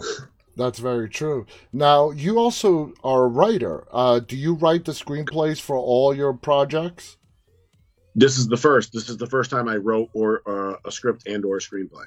That's 0.58 0.80
very 0.80 1.08
true. 1.08 1.46
Now, 1.72 2.10
you 2.10 2.40
also 2.40 2.92
are 3.04 3.26
a 3.26 3.28
writer. 3.28 3.88
Uh, 3.92 4.20
do 4.20 4.36
you 4.36 4.56
write 4.56 4.86
the 4.86 4.92
screenplays 4.92 5.62
for 5.62 5.78
all 5.78 6.16
your 6.16 6.34
projects? 6.34 7.18
This 8.16 8.40
is 8.40 8.48
the 8.48 8.58
first. 8.58 8.92
This 8.92 9.08
is 9.08 9.18
the 9.18 9.28
first 9.28 9.52
time 9.52 9.70
I 9.70 9.76
wrote 9.76 10.10
or 10.14 10.42
uh, 10.48 10.78
a 10.84 10.92
script 10.92 11.28
and 11.28 11.46
or 11.46 11.58
a 11.58 11.60
screenplay. 11.60 12.06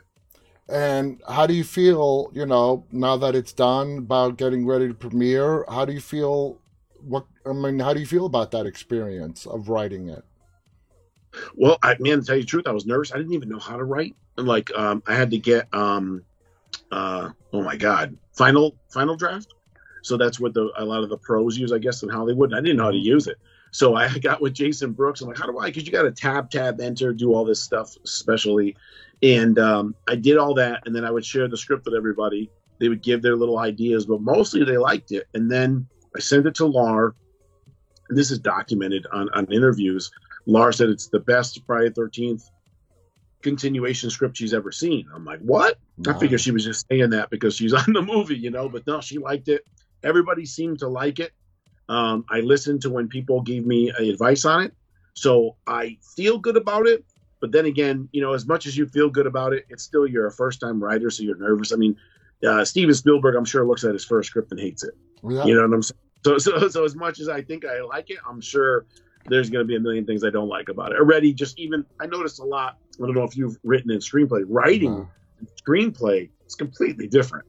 And 0.70 1.20
how 1.28 1.46
do 1.46 1.54
you 1.54 1.64
feel? 1.64 2.30
You 2.32 2.46
know, 2.46 2.84
now 2.92 3.16
that 3.16 3.34
it's 3.34 3.52
done, 3.52 3.98
about 3.98 4.36
getting 4.36 4.66
ready 4.66 4.86
to 4.88 4.94
premiere. 4.94 5.64
How 5.68 5.84
do 5.84 5.92
you 5.92 6.00
feel? 6.00 6.58
What 7.02 7.26
I 7.44 7.52
mean, 7.52 7.78
how 7.78 7.92
do 7.92 8.00
you 8.00 8.06
feel 8.06 8.26
about 8.26 8.50
that 8.52 8.66
experience 8.66 9.46
of 9.46 9.68
writing 9.68 10.08
it? 10.08 10.24
Well, 11.54 11.78
I 11.82 11.96
man, 11.98 12.20
to 12.20 12.26
tell 12.26 12.36
you 12.36 12.42
the 12.42 12.46
truth, 12.46 12.66
I 12.66 12.72
was 12.72 12.86
nervous. 12.86 13.12
I 13.12 13.16
didn't 13.16 13.32
even 13.32 13.48
know 13.48 13.58
how 13.58 13.76
to 13.76 13.84
write. 13.84 14.14
And 14.36 14.46
like, 14.46 14.70
um, 14.76 15.02
I 15.06 15.14
had 15.14 15.30
to 15.30 15.38
get 15.38 15.72
um, 15.74 16.22
uh, 16.90 17.30
oh 17.52 17.62
my 17.62 17.76
god, 17.76 18.16
final 18.32 18.76
final 18.90 19.16
draft. 19.16 19.52
So 20.02 20.16
that's 20.16 20.40
what 20.40 20.54
the 20.54 20.70
a 20.76 20.84
lot 20.84 21.02
of 21.02 21.08
the 21.08 21.18
pros 21.18 21.58
use, 21.58 21.72
I 21.72 21.78
guess, 21.78 22.02
in 22.02 22.08
Hollywood. 22.08 22.54
I 22.54 22.60
didn't 22.60 22.76
know 22.76 22.84
how 22.84 22.90
to 22.92 22.96
use 22.96 23.26
it. 23.26 23.38
So 23.70 23.94
I 23.94 24.18
got 24.22 24.40
with 24.40 24.54
Jason 24.54 24.92
Brooks. 24.92 25.20
I'm 25.20 25.28
like, 25.28 25.38
how 25.38 25.46
do 25.46 25.58
I? 25.58 25.66
Because 25.66 25.86
you 25.86 25.92
got 25.92 26.02
to 26.02 26.12
tab, 26.12 26.50
tab, 26.50 26.80
enter, 26.80 27.12
do 27.12 27.34
all 27.34 27.44
this 27.44 27.62
stuff, 27.62 27.96
especially. 28.04 28.76
And 29.22 29.58
um, 29.58 29.94
I 30.08 30.16
did 30.16 30.38
all 30.38 30.54
that, 30.54 30.82
and 30.86 30.94
then 30.94 31.04
I 31.04 31.10
would 31.10 31.24
share 31.24 31.48
the 31.48 31.56
script 31.56 31.84
with 31.84 31.94
everybody. 31.94 32.50
They 32.78 32.88
would 32.88 33.02
give 33.02 33.20
their 33.20 33.36
little 33.36 33.58
ideas, 33.58 34.06
but 34.06 34.22
mostly 34.22 34.64
they 34.64 34.78
liked 34.78 35.12
it. 35.12 35.26
And 35.34 35.50
then 35.50 35.86
I 36.16 36.20
sent 36.20 36.46
it 36.46 36.54
to 36.56 36.66
Lar. 36.66 37.14
This 38.08 38.30
is 38.30 38.38
documented 38.38 39.06
on, 39.12 39.28
on 39.34 39.52
interviews. 39.52 40.10
Lar 40.46 40.72
said 40.72 40.88
it's 40.88 41.08
the 41.08 41.20
best 41.20 41.60
Friday 41.66 41.90
Thirteenth 41.90 42.42
continuation 43.42 44.10
script 44.10 44.36
she's 44.36 44.54
ever 44.54 44.72
seen. 44.72 45.06
I'm 45.14 45.24
like, 45.24 45.40
what? 45.40 45.78
Wow. 45.98 46.14
I 46.14 46.18
figured 46.18 46.40
she 46.40 46.50
was 46.50 46.64
just 46.64 46.86
saying 46.88 47.10
that 47.10 47.30
because 47.30 47.54
she's 47.54 47.72
on 47.88 47.92
the 47.92 48.02
movie, 48.02 48.36
you 48.36 48.50
know, 48.50 48.68
but 48.68 48.86
no, 48.86 49.00
she 49.00 49.18
liked 49.18 49.48
it. 49.48 49.64
Everybody 50.02 50.46
seemed 50.46 50.78
to 50.80 50.88
like 50.88 51.18
it. 51.18 51.32
Um, 51.88 52.24
I 52.30 52.40
listened 52.40 52.82
to 52.82 52.90
when 52.90 53.08
people 53.08 53.42
gave 53.42 53.66
me 53.66 53.90
advice 53.90 54.44
on 54.44 54.62
it. 54.62 54.72
So 55.14 55.56
I 55.66 55.98
feel 56.16 56.38
good 56.38 56.56
about 56.56 56.86
it. 56.86 57.04
But 57.40 57.52
then 57.52 57.66
again, 57.66 58.08
you 58.12 58.20
know, 58.20 58.32
as 58.34 58.46
much 58.46 58.66
as 58.66 58.76
you 58.76 58.86
feel 58.86 59.08
good 59.08 59.26
about 59.26 59.52
it, 59.52 59.66
it's 59.68 59.82
still 59.82 60.06
you're 60.06 60.26
a 60.26 60.32
first 60.32 60.60
time 60.60 60.82
writer, 60.82 61.10
so 61.10 61.22
you're 61.22 61.38
nervous. 61.38 61.72
I 61.72 61.76
mean, 61.76 61.96
uh, 62.46 62.64
Steven 62.64 62.94
Spielberg, 62.94 63.34
I'm 63.34 63.44
sure, 63.44 63.66
looks 63.66 63.84
at 63.84 63.92
his 63.92 64.04
first 64.04 64.28
script 64.28 64.50
and 64.50 64.60
hates 64.60 64.84
it. 64.84 64.94
Yeah. 65.22 65.44
You 65.44 65.54
know 65.54 65.62
what 65.62 65.74
I'm 65.74 65.82
saying? 65.82 65.98
So, 66.24 66.38
so, 66.38 66.68
so 66.68 66.84
as 66.84 66.94
much 66.94 67.20
as 67.20 67.28
I 67.28 67.42
think 67.42 67.64
I 67.64 67.80
like 67.82 68.10
it, 68.10 68.18
I'm 68.28 68.40
sure 68.40 68.86
there's 69.26 69.50
going 69.50 69.64
to 69.64 69.66
be 69.66 69.76
a 69.76 69.80
million 69.80 70.06
things 70.06 70.24
I 70.24 70.30
don't 70.30 70.48
like 70.48 70.68
about 70.68 70.92
it. 70.92 70.98
Already, 70.98 71.32
just 71.32 71.58
even 71.58 71.84
I 72.00 72.06
noticed 72.06 72.40
a 72.40 72.44
lot. 72.44 72.78
I 72.94 73.06
don't 73.06 73.14
know 73.14 73.24
if 73.24 73.36
you've 73.36 73.58
written 73.62 73.90
in 73.90 73.98
screenplay. 73.98 74.44
Writing 74.46 74.92
uh-huh. 74.92 75.44
screenplay 75.66 76.30
is 76.46 76.54
completely 76.54 77.06
different. 77.06 77.46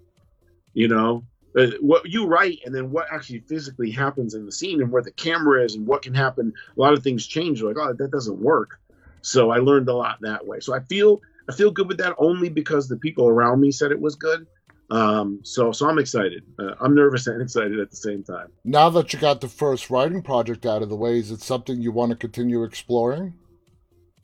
You 0.74 0.88
know, 0.88 1.24
uh, 1.58 1.68
what 1.82 2.10
you 2.10 2.26
write 2.28 2.60
and 2.66 2.74
then 2.74 2.92
what 2.92 3.08
actually 3.12 3.40
physically 3.40 3.92
happens 3.92 4.36
in 4.36 4.46
the 4.46 4.52
scene 4.52 4.82
and 4.82 4.92
where 4.92 5.02
the 5.02 5.12
camera 5.12 5.64
is 5.64 5.76
and 5.76 5.86
what 5.86 6.02
can 6.02 6.14
happen. 6.14 6.54
A 6.78 6.80
lot 6.80 6.94
of 6.94 7.04
things 7.04 7.28
change. 7.28 7.62
Like, 7.62 7.78
oh, 7.78 7.94
that 7.94 8.12
doesn't 8.12 8.40
work. 8.40 8.80
So 9.22 9.52
I 9.52 9.58
learned 9.58 9.90
a 9.90 9.94
lot 9.94 10.20
that 10.22 10.46
way. 10.46 10.60
So 10.60 10.74
I 10.74 10.80
feel 10.82 11.22
I 11.50 11.54
feel 11.54 11.72
good 11.72 11.88
with 11.88 11.98
that 11.98 12.16
only 12.18 12.50
because 12.50 12.88
the 12.88 12.98
people 12.98 13.28
around 13.28 13.62
me 13.62 13.72
said 13.72 13.92
it 13.92 14.00
was 14.00 14.16
good. 14.16 14.48
Um, 14.90 15.40
so 15.44 15.72
so 15.72 15.90
I'm 15.90 16.00
excited. 16.00 16.44
Uh, 16.60 16.76
I'm 16.82 16.94
nervous 16.94 17.28
and 17.28 17.42
excited 17.42 17.80
at 17.80 17.90
the 17.90 17.96
same 17.96 18.24
time. 18.24 18.48
Now 18.64 18.90
that 18.90 19.14
you 19.14 19.20
got 19.20 19.42
the 19.42 19.48
first 19.48 19.90
writing 19.90 20.22
project 20.22 20.66
out 20.66 20.82
of 20.82 20.90
the 20.90 20.96
way, 20.96 21.18
is 21.18 21.32
it 21.32 21.42
something 21.42 21.82
you 21.82 21.92
want 21.92 22.12
to 22.12 22.18
continue 22.18 22.64
exploring? 22.64 23.34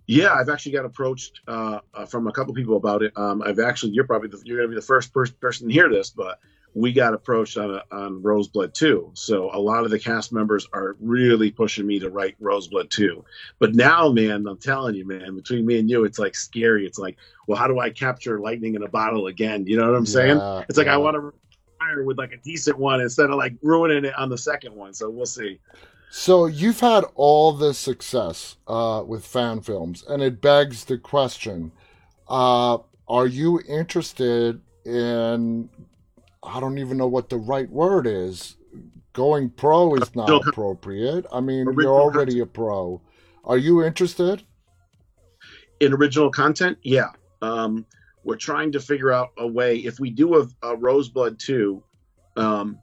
Yeah, 0.08 0.34
I've 0.34 0.48
actually 0.48 0.72
got 0.72 0.86
approached 0.86 1.42
uh, 1.50 1.80
uh, 1.94 2.06
from 2.06 2.28
a 2.28 2.32
couple 2.32 2.54
people 2.54 2.78
about 2.78 3.04
it. 3.04 3.12
Um, 3.18 3.42
I've 3.42 3.60
actually, 3.60 3.92
you're 3.92 4.08
probably 4.08 4.30
the, 4.30 4.42
you're 4.46 4.58
going 4.58 4.70
to 4.70 4.76
be 4.76 4.80
the 4.80 4.86
first 4.86 5.14
per- 5.14 5.28
person 5.28 5.68
to 5.68 5.74
hear 5.74 5.90
this, 5.90 6.10
but 6.12 6.40
we 6.78 6.94
got 6.94 7.16
approached 7.16 7.58
on 7.58 7.72
a, 7.74 7.84
on 7.92 8.22
Roseblood 8.22 8.72
2. 8.74 9.12
So 9.16 9.50
a 9.52 9.58
lot 9.60 9.84
of 9.84 9.90
the 9.90 9.98
cast 9.98 10.32
members 10.32 10.68
are 10.74 10.96
really 11.00 11.50
pushing 11.50 11.88
me 11.88 11.98
to 12.00 12.12
write 12.12 12.40
Roseblood 12.40 12.92
2. 12.92 13.26
But 13.58 13.74
now, 13.74 14.10
man, 14.10 14.46
I'm 14.46 14.60
telling 14.60 14.94
you, 14.94 15.06
man, 15.06 15.36
between 15.36 15.66
me 15.66 15.80
and 15.80 15.90
you, 15.90 16.06
it's 16.06 16.20
like 16.20 16.36
scary. 16.36 16.86
It's 16.86 17.00
like, 17.00 17.18
well, 17.48 17.58
how 17.58 17.66
do 17.66 17.80
I 17.80 17.90
capture 17.90 18.40
lightning 18.40 18.76
in 18.76 18.84
a 18.84 18.88
bottle 18.88 19.26
again? 19.26 19.66
You 19.66 19.78
know 19.78 19.88
what 19.88 19.98
I'm 19.98 20.06
saying? 20.06 20.38
Yeah, 20.38 20.66
it's 20.70 20.78
like 20.78 20.86
yeah. 20.86 20.94
I 20.94 20.98
want 20.98 21.16
to 21.16 21.34
retire 21.80 22.04
with 22.04 22.20
like 22.20 22.34
a 22.34 22.38
decent 22.38 22.78
one 22.78 23.02
instead 23.02 23.32
of 23.32 23.38
like 23.38 23.56
ruining 23.64 24.06
it 24.06 24.16
on 24.16 24.30
the 24.30 24.38
second 24.38 24.76
one. 24.76 24.94
So 24.94 25.10
we'll 25.10 25.26
see. 25.26 25.60
So 26.12 26.46
you've 26.46 26.80
had 26.80 27.06
all 27.16 27.54
this 27.54 27.80
success 27.80 28.58
uh, 28.68 29.04
with 29.06 29.26
fan 29.26 29.62
films, 29.62 30.04
and 30.08 30.22
it 30.22 30.42
begs 30.42 30.86
the 30.86 31.00
question: 31.00 31.72
uh, 32.30 32.78
Are 33.08 33.28
you 33.28 33.62
interested 33.68 34.62
in? 34.86 35.70
I 36.48 36.60
don't 36.60 36.78
even 36.78 36.98
know 36.98 37.08
what 37.08 37.30
the 37.30 37.38
right 37.38 37.70
word 37.70 38.08
is. 38.08 38.56
Going 39.14 39.50
pro 39.50 39.96
is 39.96 40.16
not 40.16 40.30
appropriate. 40.48 41.26
I 41.32 41.40
mean, 41.42 41.66
you're 41.78 41.88
already 41.88 42.34
content. 42.34 42.50
a 42.50 42.54
pro. 42.54 43.02
Are 43.44 43.58
you 43.58 43.84
interested 43.84 44.44
in 45.80 45.94
original 45.94 46.30
content? 46.30 46.78
Yeah. 46.84 47.10
Um, 47.42 47.86
we're 48.24 48.36
trying 48.36 48.72
to 48.74 48.80
figure 48.80 49.12
out 49.12 49.32
a 49.38 49.48
way. 49.48 49.78
If 49.78 50.00
we 50.00 50.10
do 50.10 50.36
a, 50.36 50.42
a 50.62 50.76
Roseblood 50.76 51.40
two, 51.40 51.84
um, 52.36 52.78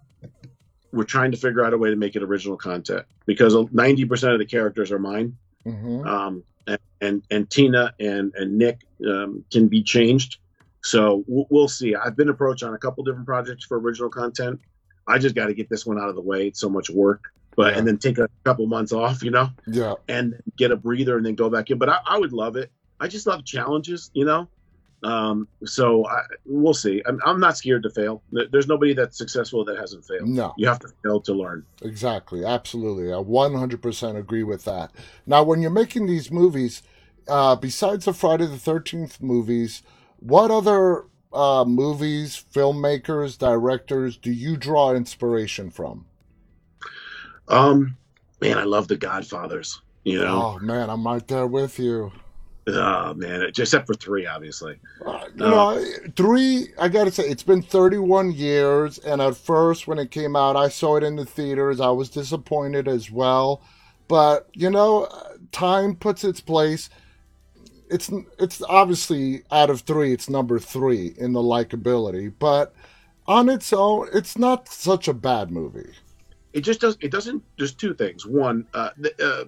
we're 0.92 1.04
trying 1.04 1.30
to 1.32 1.36
figure 1.36 1.64
out 1.64 1.72
a 1.72 1.78
way 1.78 1.90
to 1.90 1.96
make 1.96 2.16
it 2.16 2.22
original 2.22 2.56
content 2.56 3.04
because 3.26 3.54
90% 3.54 4.32
of 4.32 4.38
the 4.38 4.46
characters 4.46 4.90
are 4.90 4.98
mine. 4.98 5.36
Mm-hmm. 5.66 6.06
Um, 6.06 6.44
and, 6.66 6.78
and, 7.00 7.22
and, 7.30 7.50
Tina 7.50 7.92
and, 8.00 8.32
and 8.34 8.56
Nick 8.56 8.80
um, 9.06 9.44
can 9.50 9.68
be 9.68 9.82
changed. 9.82 10.38
So 10.84 11.24
we'll, 11.26 11.66
see. 11.66 11.94
I've 11.94 12.14
been 12.14 12.28
approached 12.28 12.62
on 12.62 12.74
a 12.74 12.78
couple 12.78 13.04
different 13.04 13.26
projects 13.26 13.64
for 13.64 13.80
original 13.80 14.10
content. 14.10 14.60
I 15.08 15.18
just 15.18 15.34
got 15.34 15.46
to 15.46 15.54
get 15.54 15.70
this 15.70 15.86
one 15.86 15.98
out 15.98 16.10
of 16.10 16.14
the 16.14 16.20
way. 16.20 16.48
It's 16.48 16.60
so 16.60 16.68
much 16.68 16.90
work, 16.90 17.32
but 17.56 17.72
yeah. 17.72 17.78
and 17.78 17.88
then 17.88 17.96
take 17.96 18.18
a 18.18 18.28
couple 18.44 18.66
months 18.66 18.92
off, 18.92 19.22
you 19.22 19.30
know, 19.30 19.48
yeah, 19.66 19.94
and 20.08 20.34
get 20.58 20.72
a 20.72 20.76
breather 20.76 21.16
and 21.16 21.24
then 21.24 21.36
go 21.36 21.48
back 21.48 21.70
in. 21.70 21.78
But 21.78 21.88
I, 21.88 22.00
I 22.06 22.18
would 22.18 22.34
love 22.34 22.56
it. 22.56 22.70
I 23.00 23.08
just 23.08 23.26
love 23.26 23.46
challenges, 23.46 24.10
you 24.12 24.26
know. 24.26 24.46
Um, 25.02 25.48
so 25.64 26.06
I, 26.06 26.20
we'll 26.44 26.74
see. 26.74 27.02
I'm, 27.06 27.18
I'm, 27.24 27.40
not 27.40 27.56
scared 27.56 27.82
to 27.84 27.90
fail. 27.90 28.22
There's 28.30 28.66
nobody 28.66 28.92
that's 28.92 29.16
successful 29.16 29.64
that 29.64 29.78
hasn't 29.78 30.04
failed. 30.04 30.28
No, 30.28 30.52
you 30.58 30.68
have 30.68 30.80
to 30.80 30.88
fail 31.02 31.20
to 31.22 31.32
learn. 31.32 31.64
Exactly, 31.82 32.44
absolutely. 32.44 33.10
I 33.10 33.16
100% 33.16 34.16
agree 34.16 34.42
with 34.42 34.64
that. 34.64 34.92
Now, 35.26 35.42
when 35.42 35.60
you're 35.60 35.70
making 35.70 36.06
these 36.06 36.30
movies, 36.30 36.82
uh, 37.28 37.56
besides 37.56 38.04
the 38.06 38.14
Friday 38.14 38.46
the 38.46 38.56
13th 38.56 39.20
movies, 39.20 39.82
what 40.24 40.50
other 40.50 41.04
uh, 41.34 41.64
movies, 41.66 42.42
filmmakers, 42.54 43.38
directors 43.38 44.16
do 44.16 44.32
you 44.32 44.56
draw 44.56 44.94
inspiration 44.94 45.70
from? 45.70 46.06
Um, 47.48 47.98
man, 48.40 48.56
I 48.56 48.64
love 48.64 48.88
The 48.88 48.96
Godfathers. 48.96 49.82
You 50.04 50.20
know, 50.20 50.56
oh 50.56 50.58
man, 50.64 50.90
I'm 50.90 51.06
right 51.06 51.26
there 51.28 51.46
with 51.46 51.78
you. 51.78 52.12
Oh 52.66 53.12
man, 53.14 53.42
except 53.42 53.86
for 53.86 53.94
three, 53.94 54.26
obviously. 54.26 54.78
Uh, 55.04 55.26
you 55.34 55.44
uh, 55.44 55.50
know, 55.50 55.86
three. 56.16 56.68
I 56.78 56.88
gotta 56.88 57.10
say, 57.10 57.24
it's 57.24 57.42
been 57.42 57.62
31 57.62 58.32
years, 58.32 58.98
and 58.98 59.20
at 59.20 59.36
first, 59.36 59.86
when 59.86 59.98
it 59.98 60.10
came 60.10 60.36
out, 60.36 60.56
I 60.56 60.68
saw 60.68 60.96
it 60.96 61.02
in 61.02 61.16
the 61.16 61.26
theaters. 61.26 61.80
I 61.80 61.90
was 61.90 62.08
disappointed 62.08 62.88
as 62.88 63.10
well, 63.10 63.62
but 64.08 64.48
you 64.54 64.70
know, 64.70 65.08
time 65.52 65.96
puts 65.96 66.24
its 66.24 66.40
place. 66.40 66.88
It's 67.90 68.10
it's 68.38 68.62
obviously 68.62 69.42
out 69.50 69.70
of 69.70 69.82
three, 69.82 70.12
it's 70.12 70.30
number 70.30 70.58
three 70.58 71.14
in 71.18 71.32
the 71.32 71.40
likability, 71.40 72.32
but 72.38 72.74
on 73.26 73.48
its 73.48 73.72
own, 73.72 74.08
it's 74.12 74.36
not 74.38 74.68
such 74.68 75.08
a 75.08 75.14
bad 75.14 75.50
movie. 75.50 75.92
It 76.52 76.60
just 76.60 76.80
does. 76.80 76.96
It 77.00 77.10
doesn't. 77.10 77.42
There's 77.58 77.74
two 77.74 77.94
things. 77.94 78.26
One, 78.26 78.66
uh, 78.74 78.90
the, 78.96 79.12
uh, 79.22 79.44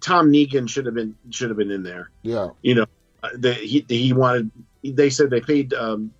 Tom 0.00 0.32
Hagen 0.32 0.66
should 0.66 0.86
have 0.86 0.94
been 0.94 1.14
should 1.30 1.50
have 1.50 1.58
been 1.58 1.70
in 1.70 1.82
there. 1.82 2.10
Yeah, 2.22 2.50
you 2.62 2.74
know, 2.74 2.86
uh, 3.22 3.30
the, 3.34 3.54
he 3.54 3.84
he 3.88 4.12
wanted. 4.12 4.50
They 4.82 5.10
said 5.10 5.30
they 5.30 5.40
paid 5.40 5.74
um, 5.74 6.12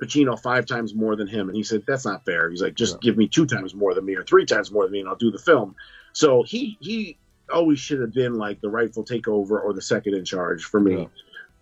Pacino 0.00 0.40
five 0.40 0.66
times 0.66 0.94
more 0.94 1.16
than 1.16 1.26
him, 1.26 1.48
and 1.48 1.56
he 1.56 1.62
said 1.62 1.82
that's 1.86 2.04
not 2.04 2.24
fair. 2.24 2.50
He's 2.50 2.62
like, 2.62 2.74
just 2.74 2.94
yeah. 2.94 2.98
give 3.02 3.16
me 3.16 3.26
two 3.26 3.46
times 3.46 3.74
more 3.74 3.94
than 3.94 4.04
me 4.04 4.14
or 4.14 4.24
three 4.24 4.46
times 4.46 4.70
more 4.70 4.84
than 4.84 4.92
me, 4.92 5.00
and 5.00 5.08
I'll 5.08 5.16
do 5.16 5.30
the 5.30 5.38
film. 5.38 5.74
So 6.12 6.42
he 6.42 6.76
he 6.80 7.18
always 7.52 7.78
should 7.78 8.00
have 8.00 8.12
been 8.12 8.34
like 8.34 8.60
the 8.60 8.70
rightful 8.70 9.04
takeover 9.04 9.62
or 9.62 9.72
the 9.72 9.82
second 9.82 10.14
in 10.14 10.24
charge 10.24 10.64
for 10.64 10.80
me. 10.80 11.02
Yeah. 11.02 11.06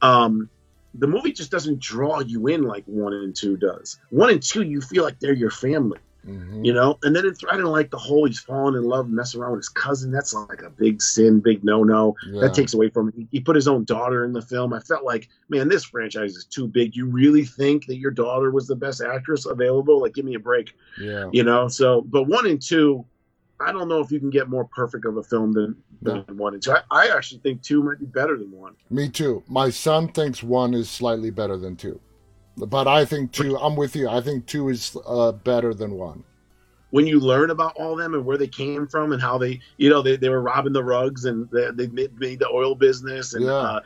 Um, 0.01 0.49
the 0.95 1.07
movie 1.07 1.33
just 1.33 1.51
doesn't 1.51 1.81
draw 1.81 2.21
you 2.21 2.47
in 2.47 2.63
like 2.63 2.85
one 2.87 3.13
and 3.13 3.35
two 3.35 3.57
does. 3.57 3.99
One 4.11 4.31
and 4.31 4.43
two, 4.43 4.63
you 4.63 4.81
feel 4.81 5.05
like 5.05 5.21
they're 5.21 5.33
your 5.33 5.51
family. 5.51 5.99
Mm-hmm. 6.27 6.65
You 6.65 6.75
know, 6.75 6.99
and 7.05 7.17
then 7.17 7.25
it's 7.25 7.43
I 7.49 7.53
didn't 7.53 7.71
like 7.71 7.91
the 7.91 7.99
whole 7.99 8.27
he's 8.27 8.41
falling 8.41 8.75
in 8.75 8.83
love, 8.83 9.09
messing 9.09 9.41
around 9.41 9.53
with 9.53 9.61
his 9.61 9.69
cousin. 9.69 10.11
That's 10.11 10.35
like 10.35 10.63
a 10.63 10.69
big 10.69 11.01
sin, 11.01 11.41
big 11.41 11.65
no 11.65 11.85
no. 11.85 12.17
Yeah. 12.29 12.43
That 12.43 12.55
takes 12.55 12.75
away 12.75 12.91
from 12.91 13.13
him. 13.13 13.29
He 13.31 13.41
put 13.41 13.57
his 13.57 13.69
own 13.69 13.85
daughter 13.85 14.25
in 14.25 14.33
the 14.33 14.43
film. 14.43 14.75
I 14.75 14.81
felt 14.81 15.05
like, 15.05 15.29
man, 15.49 15.69
this 15.69 15.85
franchise 15.85 16.37
is 16.37 16.45
too 16.45 16.67
big. 16.67 16.95
You 16.95 17.07
really 17.07 17.45
think 17.45 17.87
that 17.87 17.97
your 17.97 18.11
daughter 18.11 18.51
was 18.51 18.67
the 18.67 18.77
best 18.77 19.01
actress 19.01 19.47
available? 19.47 20.03
Like, 20.03 20.15
give 20.15 20.25
me 20.25 20.35
a 20.35 20.41
break. 20.41 20.75
Yeah. 21.01 21.31
You 21.33 21.45
know, 21.45 21.69
so 21.69 22.03
but 22.03 22.25
one 22.25 22.47
and 22.47 22.61
two, 22.61 23.07
I 23.61 23.73
don't 23.73 23.89
know 23.89 24.01
if 24.01 24.13
you 24.13 24.21
can 24.21 24.31
get 24.31 24.49
more 24.49 24.65
perfect 24.65 25.05
of 25.05 25.17
a 25.17 25.23
film 25.23 25.53
than, 25.53 25.77
than 26.03 26.17
yeah. 26.17 26.35
one 26.35 26.55
and 26.55 26.63
two. 26.63 26.73
I, 26.73 26.83
I 26.91 27.17
actually 27.17 27.41
think 27.41 27.63
two 27.63 27.83
might 27.83 27.99
be 27.99 28.07
better 28.07 28.37
than 28.37 28.53
one. 28.53 28.75
Me 28.91 29.09
too. 29.09 29.43
My 29.49 29.71
son 29.71 30.09
thinks 30.09 30.43
one 30.43 30.75
is 30.75 30.89
slightly 30.89 31.31
better 31.31 31.57
than 31.57 31.77
two. 31.77 32.01
But 32.57 32.87
I 32.87 33.05
think 33.05 33.33
two. 33.33 33.57
I'm 33.57 33.77
with 33.77 33.97
you. 33.97 34.09
I 34.09 34.21
think 34.21 34.47
two 34.47 34.69
is 34.69 34.97
uh, 35.07 35.33
better 35.33 35.75
than 35.75 35.93
one. 35.95 36.25
When 36.91 37.07
you 37.07 37.21
learn 37.21 37.51
about 37.51 37.77
all 37.77 37.97
them 37.97 38.15
and 38.15 38.25
where 38.25 38.39
they 38.39 38.49
came 38.49 38.87
from 38.87 39.13
and 39.13 39.21
how 39.21 39.39
they, 39.39 39.61
you 39.77 39.91
know, 39.91 40.03
they, 40.03 40.17
they 40.17 40.29
were 40.29 40.41
robbing 40.41 40.73
the 40.73 40.83
rugs 40.83 41.27
and 41.27 41.49
they, 41.51 41.71
they 41.87 42.09
made 42.17 42.39
the 42.39 42.49
oil 42.49 42.75
business 42.75 43.35
and. 43.35 43.45
Yeah. 43.45 43.53
Uh, 43.53 43.81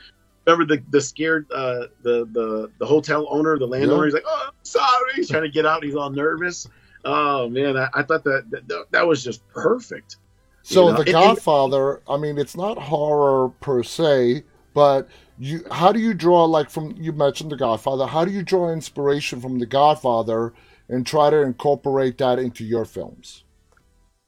remember 0.47 0.77
the 0.77 0.83
the 0.91 1.01
scared 1.01 1.47
uh, 1.53 1.87
the 2.03 2.27
the 2.33 2.71
the 2.79 2.87
hotel 2.87 3.27
owner, 3.31 3.59
the 3.59 3.67
landowner. 3.67 4.03
Yeah. 4.03 4.07
He's 4.07 4.15
like, 4.15 4.25
"Oh, 4.27 4.45
I'm 4.49 4.55
sorry." 4.63 5.13
He's 5.15 5.29
trying 5.29 5.45
to 5.45 5.49
get 5.49 5.67
out. 5.67 5.85
He's 5.85 5.95
all 5.95 6.11
nervous. 6.11 6.69
Oh 7.05 7.49
man, 7.49 7.77
I, 7.77 7.89
I 7.95 8.03
thought 8.03 8.25
that, 8.25 8.51
that, 8.51 8.87
that 8.91 9.07
was 9.07 9.25
just 9.25 9.47
perfect. 9.49 10.17
So 10.63 10.87
you 10.87 10.93
know? 10.93 11.03
the 11.03 11.13
Godfather. 11.13 11.95
It, 11.95 12.03
I 12.09 12.17
mean, 12.17 12.39
it's 12.39 12.57
not 12.57 12.79
horror 12.79 13.49
per 13.61 13.83
se, 13.83 14.45
but 14.75 15.09
you 15.39 15.65
how 15.71 15.93
do 15.93 15.99
you 15.99 16.15
draw 16.15 16.45
like 16.45 16.71
from 16.71 16.95
you 16.99 17.13
mentioned 17.13 17.51
the 17.51 17.57
godfather 17.57 18.07
how 18.07 18.25
do 18.25 18.31
you 18.31 18.43
draw 18.43 18.71
inspiration 18.71 19.41
from 19.41 19.59
the 19.59 19.67
godfather 19.67 20.53
and 20.89 21.07
try 21.07 21.31
to 21.31 21.41
incorporate 21.41 22.19
that 22.19 22.39
into 22.39 22.65
your 22.65 22.85
films 22.85 23.45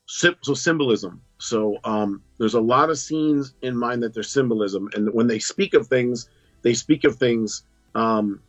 so 0.07 0.35
symbolism 0.55 1.21
so 1.39 1.77
um, 1.85 2.23
there's 2.39 2.55
a 2.55 2.61
lot 2.61 2.91
of 2.91 2.99
scenes 2.99 3.55
in 3.63 3.77
mind 3.77 4.03
that 4.03 4.15
there's 4.15 4.31
symbolism 4.31 4.89
and 4.95 5.13
when 5.13 5.27
they 5.27 5.39
speak 5.39 5.75
of 5.75 5.87
things 5.87 6.29
they 6.63 6.75
speak 6.75 7.05
of 7.05 7.17
things 7.17 7.65
um, 7.95 8.41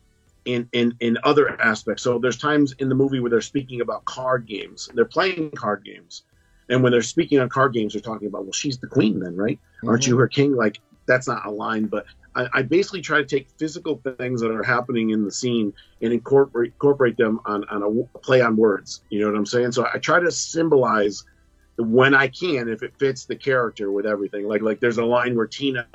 in, 0.46 0.68
in 0.72 0.96
in 1.00 1.18
other 1.24 1.60
aspects 1.60 2.02
so 2.02 2.18
there's 2.18 2.38
times 2.38 2.74
in 2.78 2.88
the 2.88 2.94
movie 2.94 3.20
where 3.20 3.30
they're 3.30 3.40
speaking 3.40 3.80
about 3.80 4.04
card 4.04 4.46
games 4.46 4.88
they're 4.94 5.04
playing 5.04 5.50
card 5.50 5.84
games 5.84 6.22
and 6.68 6.82
when 6.82 6.92
they're 6.92 7.02
speaking 7.02 7.38
on 7.38 7.48
card 7.48 7.72
games 7.72 7.92
they're 7.92 8.02
talking 8.02 8.28
about 8.28 8.44
well 8.44 8.52
she's 8.52 8.78
the 8.78 8.86
queen 8.86 9.20
then 9.20 9.36
right 9.36 9.58
mm-hmm. 9.58 9.88
aren't 9.88 10.06
you 10.06 10.16
her 10.16 10.28
king 10.28 10.54
like 10.54 10.80
that's 11.06 11.28
not 11.28 11.46
a 11.46 11.50
line, 11.50 11.86
but 11.86 12.06
I, 12.34 12.48
I, 12.52 12.62
basically 12.62 13.00
try 13.00 13.18
to 13.18 13.24
take 13.24 13.48
physical 13.56 14.00
things 14.18 14.40
that 14.40 14.50
are 14.50 14.62
happening 14.62 15.10
in 15.10 15.24
the 15.24 15.30
scene 15.30 15.72
and 16.02 16.12
incorporate 16.12 16.72
incorporate 16.72 17.16
them 17.16 17.40
on, 17.46 17.64
on 17.68 17.82
a 17.82 18.18
play 18.18 18.40
on 18.40 18.56
words. 18.56 19.02
You 19.08 19.20
know 19.20 19.30
what 19.30 19.36
I'm 19.36 19.46
saying? 19.46 19.72
So 19.72 19.88
I 19.92 19.98
try 19.98 20.20
to 20.20 20.30
symbolize 20.30 21.24
when 21.78 22.14
I 22.14 22.28
can, 22.28 22.68
if 22.68 22.82
it 22.82 22.92
fits 22.98 23.24
the 23.24 23.36
character 23.36 23.90
with 23.90 24.06
everything. 24.06 24.46
Like 24.46 24.62
like 24.62 24.80
there's 24.80 24.98
a 24.98 25.04
line 25.04 25.36
where 25.36 25.46
Tina 25.46 25.86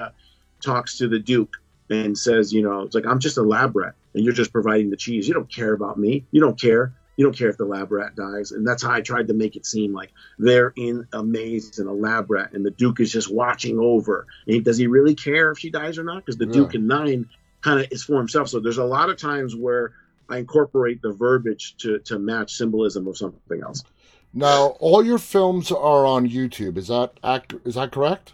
talks 0.62 0.98
to 0.98 1.08
the 1.08 1.20
Duke 1.20 1.61
and 1.92 2.18
says, 2.18 2.54
you 2.54 2.62
know, 2.62 2.82
it's 2.82 2.96
like 2.96 3.06
I'm 3.06 3.20
just 3.20 3.38
a 3.38 3.42
lab 3.42 3.76
rat 3.76 3.94
and 4.14 4.24
you're 4.24 4.34
just 4.34 4.54
providing 4.54 4.90
the 4.90 4.98
cheese. 4.98 5.28
You 5.28 5.34
don't 5.34 5.52
care 5.52 5.74
about 5.74 6.00
me. 6.00 6.26
You 6.32 6.40
don't 6.40 6.60
care. 6.60 6.94
You 7.18 7.26
don't 7.26 7.38
care 7.38 7.50
if 7.50 7.58
the 7.58 7.66
lab 7.66 7.92
rat 7.92 8.16
dies. 8.16 8.52
And 8.52 8.66
that's 8.66 8.82
how 8.82 8.92
I 8.92 9.02
tried 9.02 9.28
to 9.28 9.34
make 9.34 9.56
it 9.56 9.66
seem 9.66 9.94
like 9.94 10.12
they're 10.40 10.74
in 10.78 11.06
a 11.14 11.22
maze 11.22 11.78
and 11.78 11.90
a 11.90 11.94
lab 11.94 12.32
rat 12.32 12.54
and 12.54 12.66
the 12.66 12.72
Duke 12.72 13.02
is 13.02 13.12
just 13.12 13.32
watching 13.32 13.78
over. 13.78 14.26
And 14.48 14.64
does 14.64 14.78
he 14.78 14.88
really 14.88 15.14
care 15.14 15.52
if 15.52 15.60
she 15.60 15.70
dies 15.70 15.98
or 15.98 16.04
not? 16.04 16.26
Because 16.26 16.38
the 16.38 16.46
yeah. 16.46 16.54
Duke 16.54 16.76
in 16.76 16.88
nine 16.88 17.30
kind 17.62 17.82
of 17.82 17.92
is 17.92 18.04
for 18.04 18.18
himself. 18.18 18.48
So 18.48 18.60
there's 18.60 18.78
a 18.78 18.86
lot 18.86 19.10
of 19.10 19.18
times 19.18 19.56
where 19.56 19.92
I 20.30 20.38
incorporate 20.38 21.02
the 21.02 21.12
verbiage 21.12 21.76
to, 21.80 22.00
to 22.00 22.18
match 22.18 22.54
symbolism 22.54 23.06
of 23.08 23.18
something 23.18 23.62
else. 23.62 23.84
Now, 24.34 24.78
all 24.80 25.04
your 25.04 25.18
films 25.18 25.72
are 25.72 26.06
on 26.06 26.28
YouTube. 26.28 26.78
Is 26.78 26.88
that 26.88 27.20
act? 27.22 27.54
Is 27.66 27.76
that 27.76 27.92
correct? 27.92 28.32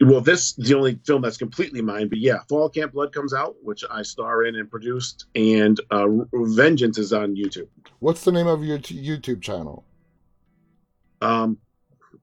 Well, 0.00 0.20
this 0.20 0.50
is 0.50 0.54
the 0.56 0.74
only 0.74 0.98
film 1.04 1.22
that's 1.22 1.36
completely 1.36 1.82
mine. 1.82 2.08
But 2.08 2.18
yeah, 2.18 2.38
Fall 2.48 2.68
Camp 2.68 2.92
Blood 2.92 3.12
comes 3.12 3.34
out, 3.34 3.56
which 3.62 3.84
I 3.90 4.02
star 4.02 4.44
in 4.44 4.56
and 4.56 4.70
produced, 4.70 5.26
and 5.34 5.80
uh, 5.90 6.06
Vengeance 6.32 6.98
is 6.98 7.12
on 7.12 7.34
YouTube. 7.34 7.68
What's 7.98 8.24
the 8.24 8.32
name 8.32 8.46
of 8.46 8.64
your 8.64 8.78
t- 8.78 8.94
YouTube 8.94 9.42
channel? 9.42 9.84
Um, 11.20 11.58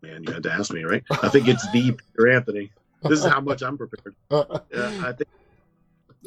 man, 0.01 0.23
you 0.23 0.31
had 0.31 0.43
to 0.43 0.51
ask 0.51 0.71
me, 0.71 0.83
right? 0.83 1.03
I 1.09 1.29
think 1.29 1.47
it's 1.47 1.69
the 1.71 1.91
Peter 1.91 2.29
Anthony. 2.29 2.71
This 3.03 3.19
is 3.19 3.25
how 3.25 3.41
much 3.41 3.61
I'm 3.61 3.77
prepared. 3.77 4.15
Yeah, 4.31 5.03
I 5.05 5.11
think. 5.11 5.29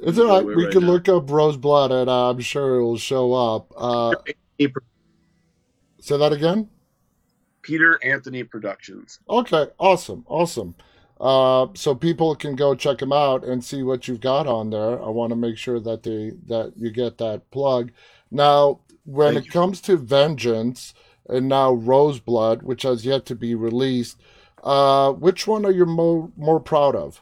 It's 0.00 0.18
all 0.18 0.28
right. 0.28 0.44
We 0.44 0.64
right 0.64 0.72
can 0.72 0.82
now. 0.82 0.92
look 0.92 1.08
up 1.08 1.26
Roseblood, 1.26 1.90
and 1.90 2.08
uh, 2.08 2.30
I'm 2.30 2.40
sure 2.40 2.76
it 2.76 2.82
will 2.84 2.98
show 2.98 3.32
up. 3.32 3.72
Uh, 3.76 4.14
say 5.98 6.16
that 6.18 6.32
again. 6.32 6.68
Peter 7.62 7.98
Anthony 8.04 8.44
Productions. 8.44 9.18
Okay, 9.28 9.66
awesome, 9.78 10.24
awesome. 10.28 10.74
Uh, 11.20 11.66
so 11.74 11.94
people 11.94 12.34
can 12.36 12.54
go 12.54 12.74
check 12.74 12.98
them 12.98 13.12
out 13.12 13.44
and 13.44 13.64
see 13.64 13.82
what 13.82 14.06
you've 14.06 14.20
got 14.20 14.46
on 14.46 14.70
there. 14.70 15.02
I 15.02 15.08
want 15.08 15.30
to 15.30 15.36
make 15.36 15.56
sure 15.56 15.80
that 15.80 16.04
they 16.04 16.32
that 16.46 16.74
you 16.76 16.90
get 16.90 17.18
that 17.18 17.50
plug. 17.50 17.90
Now, 18.30 18.80
when 19.04 19.34
Thank 19.34 19.46
it 19.46 19.46
you. 19.46 19.52
comes 19.52 19.80
to 19.82 19.96
Vengeance 19.96 20.94
and 21.28 21.48
now 21.48 21.74
Roseblood, 21.74 22.62
which 22.62 22.82
has 22.82 23.04
yet 23.04 23.26
to 23.26 23.34
be 23.34 23.54
released, 23.54 24.20
uh, 24.62 25.12
which 25.12 25.46
one 25.46 25.64
are 25.64 25.72
you 25.72 25.86
more 25.86 26.30
more 26.36 26.60
proud 26.60 26.94
of? 26.94 27.20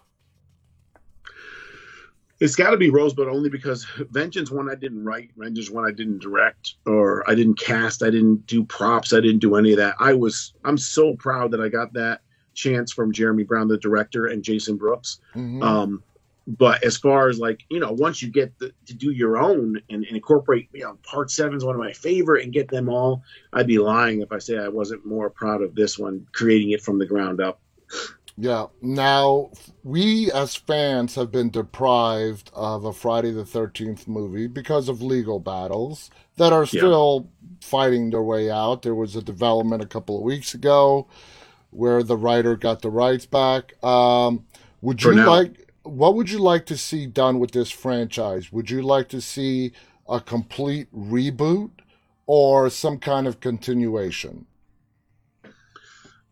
It's 2.38 2.54
got 2.54 2.72
to 2.72 2.76
be 2.76 2.90
Roseblood 2.90 3.32
only 3.32 3.48
because 3.48 3.86
Vengeance 4.10 4.50
one 4.50 4.70
I 4.70 4.74
didn't 4.74 5.02
write, 5.04 5.30
Vengeance 5.38 5.70
one 5.70 5.86
I 5.86 5.90
didn't 5.90 6.18
direct, 6.18 6.74
or 6.84 7.28
I 7.30 7.34
didn't 7.34 7.58
cast, 7.58 8.02
I 8.02 8.10
didn't 8.10 8.46
do 8.46 8.62
props, 8.62 9.14
I 9.14 9.20
didn't 9.20 9.38
do 9.38 9.54
any 9.54 9.72
of 9.72 9.78
that. 9.78 9.94
I 9.98 10.12
was 10.12 10.52
I'm 10.64 10.76
so 10.76 11.14
proud 11.16 11.50
that 11.52 11.62
I 11.62 11.70
got 11.70 11.94
that 11.94 12.20
chance 12.56 12.92
from 12.92 13.12
Jeremy 13.12 13.44
Brown, 13.44 13.68
the 13.68 13.78
director, 13.78 14.26
and 14.26 14.42
Jason 14.42 14.76
Brooks. 14.76 15.20
Mm-hmm. 15.36 15.62
Um, 15.62 16.02
but 16.48 16.84
as 16.84 16.96
far 16.96 17.28
as 17.28 17.38
like 17.38 17.64
you 17.70 17.80
know, 17.80 17.92
once 17.92 18.22
you 18.22 18.30
get 18.30 18.56
the, 18.58 18.72
to 18.86 18.94
do 18.94 19.10
your 19.10 19.38
own 19.38 19.80
and, 19.90 20.04
and, 20.04 20.16
incorporate, 20.16 20.68
you 20.72 20.82
know, 20.82 20.96
Part 21.02 21.30
Seven 21.30 21.56
is 21.56 21.64
one 21.64 21.74
of 21.74 21.80
my 21.80 21.92
favorite, 21.92 22.44
and 22.44 22.52
get 22.52 22.68
them 22.68 22.88
all, 22.88 23.22
I'd 23.52 23.66
be 23.66 23.78
lying 23.78 24.22
if 24.22 24.32
I 24.32 24.38
say 24.38 24.58
I 24.58 24.68
wasn't 24.68 25.04
more 25.06 25.30
proud 25.30 25.62
of 25.62 25.74
this 25.74 25.98
one, 25.98 26.26
creating 26.32 26.70
it 26.70 26.82
from 26.82 26.98
the 26.98 27.06
ground 27.06 27.40
up. 27.40 27.60
Yeah. 28.38 28.66
Now 28.82 29.50
we 29.82 30.30
as 30.30 30.54
fans 30.54 31.14
have 31.14 31.32
been 31.32 31.50
deprived 31.50 32.50
of 32.54 32.84
a 32.84 32.92
Friday 32.92 33.32
the 33.32 33.46
Thirteenth 33.46 34.06
movie 34.06 34.46
because 34.46 34.88
of 34.88 35.00
legal 35.02 35.40
battles 35.40 36.10
that 36.36 36.52
are 36.52 36.66
still 36.66 37.28
yeah. 37.42 37.56
fighting 37.66 38.10
their 38.10 38.22
way 38.22 38.50
out. 38.50 38.82
There 38.82 38.94
was 38.94 39.16
a 39.16 39.22
development 39.22 39.82
a 39.82 39.86
couple 39.86 40.16
of 40.16 40.22
weeks 40.22 40.52
ago 40.52 41.08
where 41.76 42.02
the 42.02 42.16
writer 42.16 42.56
got 42.56 42.80
the 42.82 42.90
rights 42.90 43.26
back. 43.26 43.82
Um, 43.84 44.46
would 44.80 45.02
you 45.02 45.12
like? 45.12 45.70
What 45.82 46.14
would 46.16 46.30
you 46.30 46.38
like 46.38 46.66
to 46.66 46.76
see 46.76 47.06
done 47.06 47.38
with 47.38 47.52
this 47.52 47.70
franchise? 47.70 48.50
Would 48.50 48.70
you 48.70 48.82
like 48.82 49.08
to 49.10 49.20
see 49.20 49.72
a 50.08 50.20
complete 50.20 50.88
reboot 50.92 51.70
or 52.26 52.70
some 52.70 52.98
kind 52.98 53.26
of 53.26 53.38
continuation? 53.40 54.46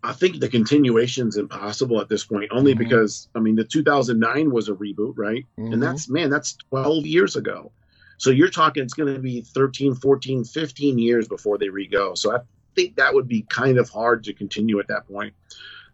I 0.03 0.13
think 0.13 0.41
the 0.41 0.49
continuation 0.49 1.29
is 1.29 1.37
impossible 1.37 2.01
at 2.01 2.09
this 2.09 2.25
point, 2.25 2.51
only 2.51 2.73
mm-hmm. 2.73 2.81
because 2.81 3.29
I 3.35 3.39
mean 3.39 3.57
the 3.57 3.65
2009 3.65 4.51
was 4.51 4.69
a 4.69 4.75
reboot, 4.75 5.15
right? 5.17 5.47
Mm-hmm. 5.59 5.75
And 5.75 5.83
that's 5.83 6.09
man, 6.09 6.31
that's 6.31 6.57
12 6.71 7.07
years 7.07 7.37
ago. 7.37 7.71
So 8.19 8.31
you're 8.31 8.51
talking 8.51 8.83
it's 8.83 8.95
going 8.95 9.13
to 9.13 9.21
be 9.21 9.41
13, 9.41 9.95
14, 9.95 10.45
15 10.45 10.99
years 10.99 11.29
before 11.29 11.59
they 11.59 11.69
re-go. 11.69 12.15
So 12.15 12.35
I 12.37 12.41
think 12.75 12.97
that 12.97 13.15
would 13.15 13.29
be 13.29 13.43
kind 13.43 13.79
of 13.79 13.89
hard 13.89 14.25
to 14.25 14.33
continue 14.33 14.79
at 14.81 14.89
that 14.89 15.07
point. 15.07 15.35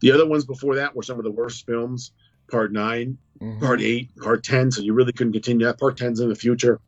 The 0.00 0.12
other 0.12 0.26
ones 0.26 0.44
before 0.44 0.76
that 0.76 0.94
were 0.94 1.02
some 1.02 1.18
of 1.18 1.24
the 1.24 1.30
worst 1.30 1.66
films. 1.66 2.12
Part 2.50 2.72
9 2.72 3.16
mm-hmm. 3.40 3.64
Part 3.64 3.80
eight, 3.80 4.10
Part 4.16 4.42
ten. 4.42 4.72
So 4.72 4.82
you 4.82 4.92
really 4.92 5.12
couldn't 5.12 5.32
continue 5.32 5.66
that. 5.66 5.78
Part 5.78 5.96
10's 5.96 6.18
in 6.18 6.28
the 6.28 6.34
future. 6.34 6.80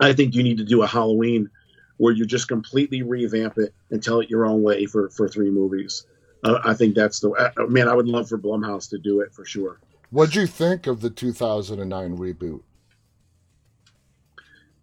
I 0.00 0.12
think 0.12 0.34
you 0.34 0.42
need 0.42 0.58
to 0.58 0.64
do 0.64 0.82
a 0.82 0.86
Halloween 0.86 1.48
where 1.96 2.12
you 2.12 2.26
just 2.26 2.48
completely 2.48 3.02
revamp 3.02 3.58
it 3.58 3.72
and 3.90 4.02
tell 4.02 4.20
it 4.20 4.28
your 4.28 4.44
own 4.44 4.62
way 4.62 4.86
for 4.86 5.08
for 5.10 5.28
three 5.28 5.50
movies. 5.50 6.04
Uh, 6.42 6.58
I 6.64 6.74
think 6.74 6.94
that's 6.94 7.20
the 7.20 7.30
uh, 7.30 7.66
man. 7.68 7.88
I 7.88 7.94
would 7.94 8.08
love 8.08 8.28
for 8.28 8.38
Blumhouse 8.38 8.90
to 8.90 8.98
do 8.98 9.20
it 9.20 9.32
for 9.32 9.44
sure. 9.44 9.78
What'd 10.10 10.34
you 10.34 10.46
think 10.46 10.86
of 10.86 11.00
the 11.00 11.10
2009 11.10 12.18
reboot? 12.18 12.60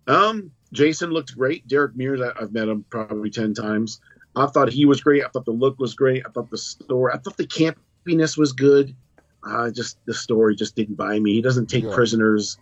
Um, 0.07 0.51
Jason 0.71 1.11
looked 1.11 1.35
great. 1.35 1.67
Derek 1.67 1.95
Mears, 1.95 2.21
I, 2.21 2.31
have 2.39 2.51
met 2.53 2.67
him 2.67 2.85
probably 2.89 3.29
ten 3.29 3.53
times. 3.53 3.99
I 4.35 4.45
thought 4.47 4.69
he 4.71 4.85
was 4.85 5.01
great. 5.01 5.23
I 5.23 5.27
thought 5.29 5.45
the 5.45 5.51
look 5.51 5.79
was 5.79 5.93
great. 5.93 6.23
I 6.25 6.29
thought 6.29 6.49
the 6.49 6.57
story. 6.57 7.13
I 7.13 7.17
thought 7.17 7.37
the 7.37 7.47
campiness 7.47 8.37
was 8.37 8.51
good. 8.51 8.95
Uh, 9.43 9.71
just 9.71 9.97
the 10.05 10.13
story 10.13 10.55
just 10.55 10.75
didn't 10.75 10.95
buy 10.95 11.19
me. 11.19 11.33
He 11.33 11.41
doesn't 11.41 11.67
take 11.67 11.83
yeah. 11.83 11.93
prisoners. 11.93 12.57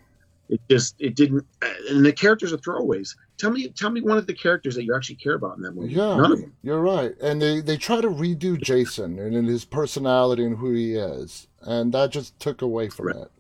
It 0.50 0.62
just 0.70 0.96
it 1.00 1.16
didn't. 1.16 1.46
And 1.90 2.06
the 2.06 2.14
characters 2.14 2.54
are 2.54 2.58
throwaways. 2.58 3.16
Tell 3.38 3.52
me, 3.52 3.68
tell 3.70 3.90
me 3.90 4.02
one 4.02 4.18
of 4.18 4.28
the 4.28 4.34
characters 4.34 4.76
that 4.76 4.84
you 4.84 4.96
actually 4.96 5.16
care 5.16 5.36
about 5.36 5.58
in 5.58 5.64
that 5.64 5.74
movie. 5.74 5.94
Yeah, 5.94 6.16
none 6.16 6.32
of 6.32 6.40
them. 6.40 6.54
You're 6.64 6.82
right. 6.82 7.14
And 7.22 7.42
they 7.42 7.60
they 7.60 7.78
try 7.78 8.00
to 8.00 8.08
redo 8.08 8.62
Jason 8.62 9.20
and 9.20 9.36
in 9.36 9.46
his 9.46 9.66
personality 9.66 10.46
and 10.46 10.58
who 10.58 10.72
he 10.72 10.94
is, 10.94 11.48
and 11.62 11.92
that 11.94 12.12
just 12.12 12.40
took 12.40 12.62
away 12.62 12.90
from 12.90 13.08
right. 13.08 13.18
it. 13.18 13.32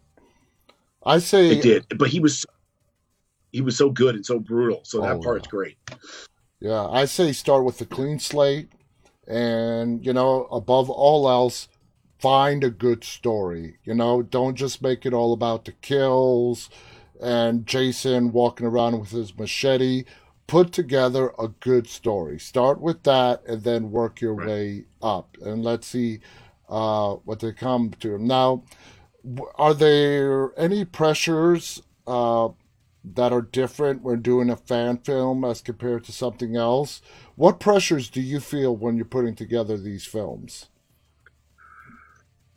I 1.06 1.20
say 1.20 1.52
it 1.52 1.62
did, 1.62 1.86
but 1.98 2.10
he 2.10 2.20
was 2.20 2.46
he 3.54 3.62
was 3.62 3.78
so 3.78 3.90
good 3.90 4.16
and 4.16 4.26
so 4.26 4.40
brutal. 4.40 4.82
So 4.84 5.02
that 5.02 5.16
oh, 5.16 5.22
part's 5.22 5.48
yeah. 5.48 5.52
great. 5.52 5.78
Yeah, 6.60 6.88
I 6.88 7.06
say 7.06 7.32
start 7.34 7.64
with 7.64 7.80
a 7.82 7.86
clean 7.86 8.20
slate, 8.20 8.70
and 9.28 10.06
you 10.06 10.14
know, 10.14 10.46
above 10.52 10.90
all 10.90 11.30
else, 11.30 11.68
find 12.20 12.64
a 12.64 12.70
good 12.70 13.04
story. 13.04 13.78
You 13.84 13.94
know, 13.94 14.22
don't 14.24 14.56
just 14.56 14.82
make 14.82 15.06
it 15.06 15.14
all 15.14 15.34
about 15.34 15.66
the 15.66 15.74
kills 15.74 16.70
and 17.22 17.66
Jason 17.66 18.32
walking 18.32 18.68
around 18.68 19.00
with 19.00 19.12
his 19.12 19.38
machete. 19.38 20.06
Put 20.46 20.72
together 20.72 21.34
a 21.38 21.50
good 21.50 21.88
story. 21.88 22.40
Start 22.40 22.80
with 22.80 23.04
that, 23.04 23.46
and 23.46 23.64
then 23.64 23.92
work 23.92 24.22
your 24.22 24.34
right. 24.34 24.48
way 24.48 24.86
up. 25.02 25.36
And 25.42 25.64
let's 25.64 25.88
see 25.88 26.20
uh, 26.70 27.16
what 27.26 27.42
they 27.42 27.52
come 27.52 27.92
to. 28.00 28.18
Now, 28.18 28.64
are 29.56 29.74
there 29.74 30.58
any 30.58 30.86
pressures? 30.86 31.82
Uh, 32.06 32.50
that 33.16 33.32
are 33.34 33.42
different 33.42 34.02
when 34.02 34.22
doing 34.22 34.50
a 34.50 34.56
fan 34.56 34.98
film 34.98 35.44
as 35.46 35.62
compared 35.62 36.04
to 36.06 36.12
something 36.12 36.56
else. 36.56 37.02
What 37.36 37.60
pressures 37.60 38.10
do 38.10 38.22
you 38.22 38.40
feel 38.40 38.76
when 38.76 38.96
you're 38.96 39.06
putting 39.06 39.36
together 39.36 39.78
these 39.78 40.06
films? 40.06 40.68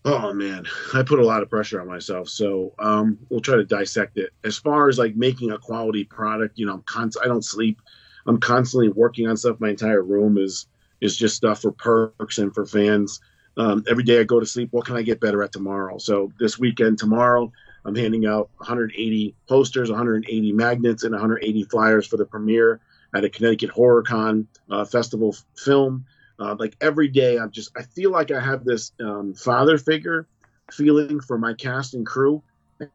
Oh 0.04 0.32
man, 0.32 0.64
I 0.94 1.02
put 1.02 1.18
a 1.18 1.26
lot 1.26 1.42
of 1.42 1.50
pressure 1.50 1.80
on 1.80 1.86
myself. 1.86 2.28
So 2.28 2.72
um, 2.78 3.18
we'll 3.28 3.40
try 3.40 3.56
to 3.56 3.64
dissect 3.64 4.16
it. 4.16 4.30
As 4.44 4.56
far 4.56 4.88
as 4.88 4.98
like 4.98 5.14
making 5.14 5.50
a 5.50 5.58
quality 5.58 6.04
product, 6.04 6.58
you 6.58 6.64
know, 6.64 6.74
I'm 6.74 6.82
const- 6.82 7.18
I 7.22 7.26
don't 7.26 7.44
sleep. 7.44 7.82
I'm 8.26 8.40
constantly 8.40 8.88
working 8.88 9.28
on 9.28 9.36
stuff. 9.36 9.60
My 9.60 9.70
entire 9.70 10.02
room 10.02 10.38
is 10.38 10.66
is 11.02 11.16
just 11.16 11.36
stuff 11.36 11.60
for 11.62 11.72
perks 11.72 12.38
and 12.38 12.54
for 12.54 12.64
fans. 12.64 13.20
Um, 13.56 13.84
every 13.88 14.04
day 14.04 14.20
I 14.20 14.24
go 14.24 14.40
to 14.40 14.46
sleep. 14.46 14.68
What 14.72 14.86
can 14.86 14.96
I 14.96 15.02
get 15.02 15.20
better 15.20 15.42
at 15.42 15.52
tomorrow? 15.52 15.98
So 15.98 16.32
this 16.38 16.58
weekend, 16.58 16.98
tomorrow, 16.98 17.52
I'm 17.84 17.94
handing 17.94 18.26
out 18.26 18.50
180 18.58 19.34
posters, 19.48 19.90
180 19.90 20.52
magnets, 20.52 21.04
and 21.04 21.12
180 21.12 21.64
flyers 21.64 22.06
for 22.06 22.16
the 22.16 22.26
premiere 22.26 22.80
at 23.14 23.24
a 23.24 23.30
Connecticut 23.30 23.70
HorrorCon 23.70 24.46
uh, 24.70 24.84
festival 24.84 25.34
film. 25.56 26.04
Uh, 26.38 26.56
like 26.58 26.76
every 26.80 27.08
day, 27.08 27.38
I'm 27.38 27.50
just 27.50 27.70
I 27.76 27.82
feel 27.82 28.10
like 28.10 28.30
I 28.30 28.40
have 28.40 28.64
this 28.64 28.92
um, 29.00 29.34
father 29.34 29.78
figure 29.78 30.26
feeling 30.72 31.20
for 31.20 31.36
my 31.38 31.54
cast 31.54 31.94
and 31.94 32.06
crew, 32.06 32.42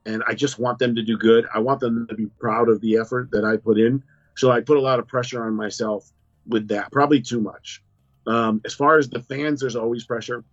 and 0.06 0.24
I 0.28 0.34
just 0.34 0.58
want 0.58 0.80
them 0.80 0.96
to 0.96 1.04
do 1.04 1.18
good. 1.18 1.46
I 1.54 1.60
want 1.60 1.80
them 1.80 2.08
to 2.08 2.16
be 2.16 2.28
proud 2.40 2.70
of 2.70 2.82
the 2.82 2.98
effort 2.98 3.32
that 3.32 3.46
I 3.46 3.58
put 3.58 3.80
in. 3.80 4.04
So 4.36 4.52
I 4.52 4.62
put 4.62 4.78
a 4.78 4.82
lot 4.82 5.00
of 5.00 5.08
pressure 5.08 5.46
on 5.46 5.54
myself 5.54 6.12
with 6.48 6.68
that, 6.70 6.92
probably 6.92 7.22
too 7.22 7.40
much. 7.40 7.84
Um, 8.28 8.62
as 8.66 8.74
far 8.74 8.98
as 8.98 9.10
the 9.10 9.22
fans, 9.22 9.62
there's 9.62 9.76
always 9.76 10.04
pressure. 10.06 10.44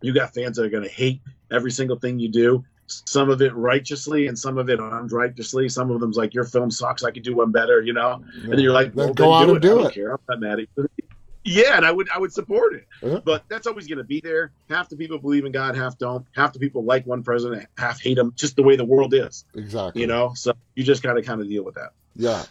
You 0.00 0.14
got 0.14 0.34
fans 0.34 0.56
that 0.56 0.64
are 0.64 0.70
going 0.70 0.84
to 0.84 0.88
hate 0.88 1.20
every 1.50 1.70
single 1.70 1.98
thing 1.98 2.18
you 2.18 2.28
do, 2.28 2.64
some 2.88 3.30
of 3.30 3.42
it 3.42 3.54
righteously 3.54 4.26
and 4.26 4.38
some 4.38 4.58
of 4.58 4.68
it 4.68 4.80
unrighteously. 4.80 5.68
Some 5.68 5.90
of 5.90 6.00
them's 6.00 6.16
like 6.16 6.34
your 6.34 6.44
film 6.44 6.70
sucks. 6.70 7.04
I 7.04 7.10
could 7.10 7.22
do 7.22 7.36
one 7.36 7.52
better, 7.52 7.82
you 7.82 7.92
know. 7.92 8.22
And 8.44 8.60
you're 8.60 8.72
like, 8.72 8.92
well, 8.94 9.12
go 9.12 9.32
out 9.32 9.46
do 9.46 9.52
and 9.52 9.62
do 9.62 9.76
it. 9.76 9.80
I 9.80 9.82
don't 9.82 9.94
care. 9.94 10.12
I'm 10.12 10.18
not 10.28 10.40
mad 10.40 10.60
at 10.60 10.68
you. 10.76 10.88
Yeah, 11.44 11.76
and 11.76 11.86
I 11.86 11.90
would 11.90 12.08
I 12.14 12.18
would 12.18 12.32
support 12.32 12.74
it. 12.74 12.86
Uh-huh. 13.02 13.22
But 13.24 13.44
that's 13.48 13.66
always 13.66 13.86
going 13.86 13.98
to 13.98 14.04
be 14.04 14.20
there. 14.20 14.52
Half 14.68 14.90
the 14.90 14.96
people 14.96 15.18
believe 15.18 15.44
in 15.44 15.52
God, 15.52 15.76
half 15.76 15.96
don't. 15.96 16.26
Half 16.34 16.52
the 16.52 16.58
people 16.58 16.84
like 16.84 17.06
one 17.06 17.22
president, 17.22 17.66
half 17.78 18.02
hate 18.02 18.18
him. 18.18 18.32
Just 18.36 18.56
the 18.56 18.62
way 18.62 18.76
the 18.76 18.84
world 18.84 19.14
is. 19.14 19.44
Exactly. 19.54 20.02
You 20.02 20.08
know, 20.08 20.34
so 20.34 20.52
you 20.74 20.84
just 20.84 21.02
got 21.02 21.14
to 21.14 21.22
kind 21.22 21.40
of 21.40 21.48
deal 21.48 21.64
with 21.64 21.74
that. 21.76 21.92
Yeah. 22.16 22.44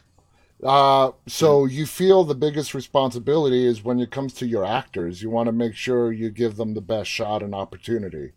Uh, 0.63 1.11
so 1.27 1.65
you 1.65 1.85
feel 1.85 2.23
the 2.23 2.33
biggest 2.33 2.73
responsibility 2.73 3.67
is 3.67 3.83
when 3.83 3.99
it 3.99 4.09
comes 4.09 4.33
to 4.33 4.47
your 4.47 4.65
actors. 4.65 5.21
You 5.21 5.29
want 5.29 5.45
to 5.45 5.51
make 5.51 5.75
sure 5.75 6.11
you 6.11 6.31
give 6.31 6.55
them 6.55 6.73
the 6.73 6.81
best 6.81 7.11
shot 7.11 7.43
and 7.43 7.53
opportunity 7.53 8.31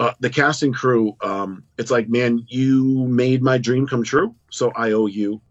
uh, 0.00 0.14
the 0.18 0.30
cast 0.30 0.62
and 0.62 0.74
crew, 0.74 1.14
um, 1.20 1.62
it's 1.76 1.90
like, 1.90 2.08
man, 2.08 2.42
you 2.48 3.06
made 3.06 3.42
my 3.42 3.58
dream 3.58 3.86
come 3.86 4.02
true, 4.02 4.34
so 4.50 4.72
I 4.74 4.92
owe 4.92 5.06
you. 5.06 5.42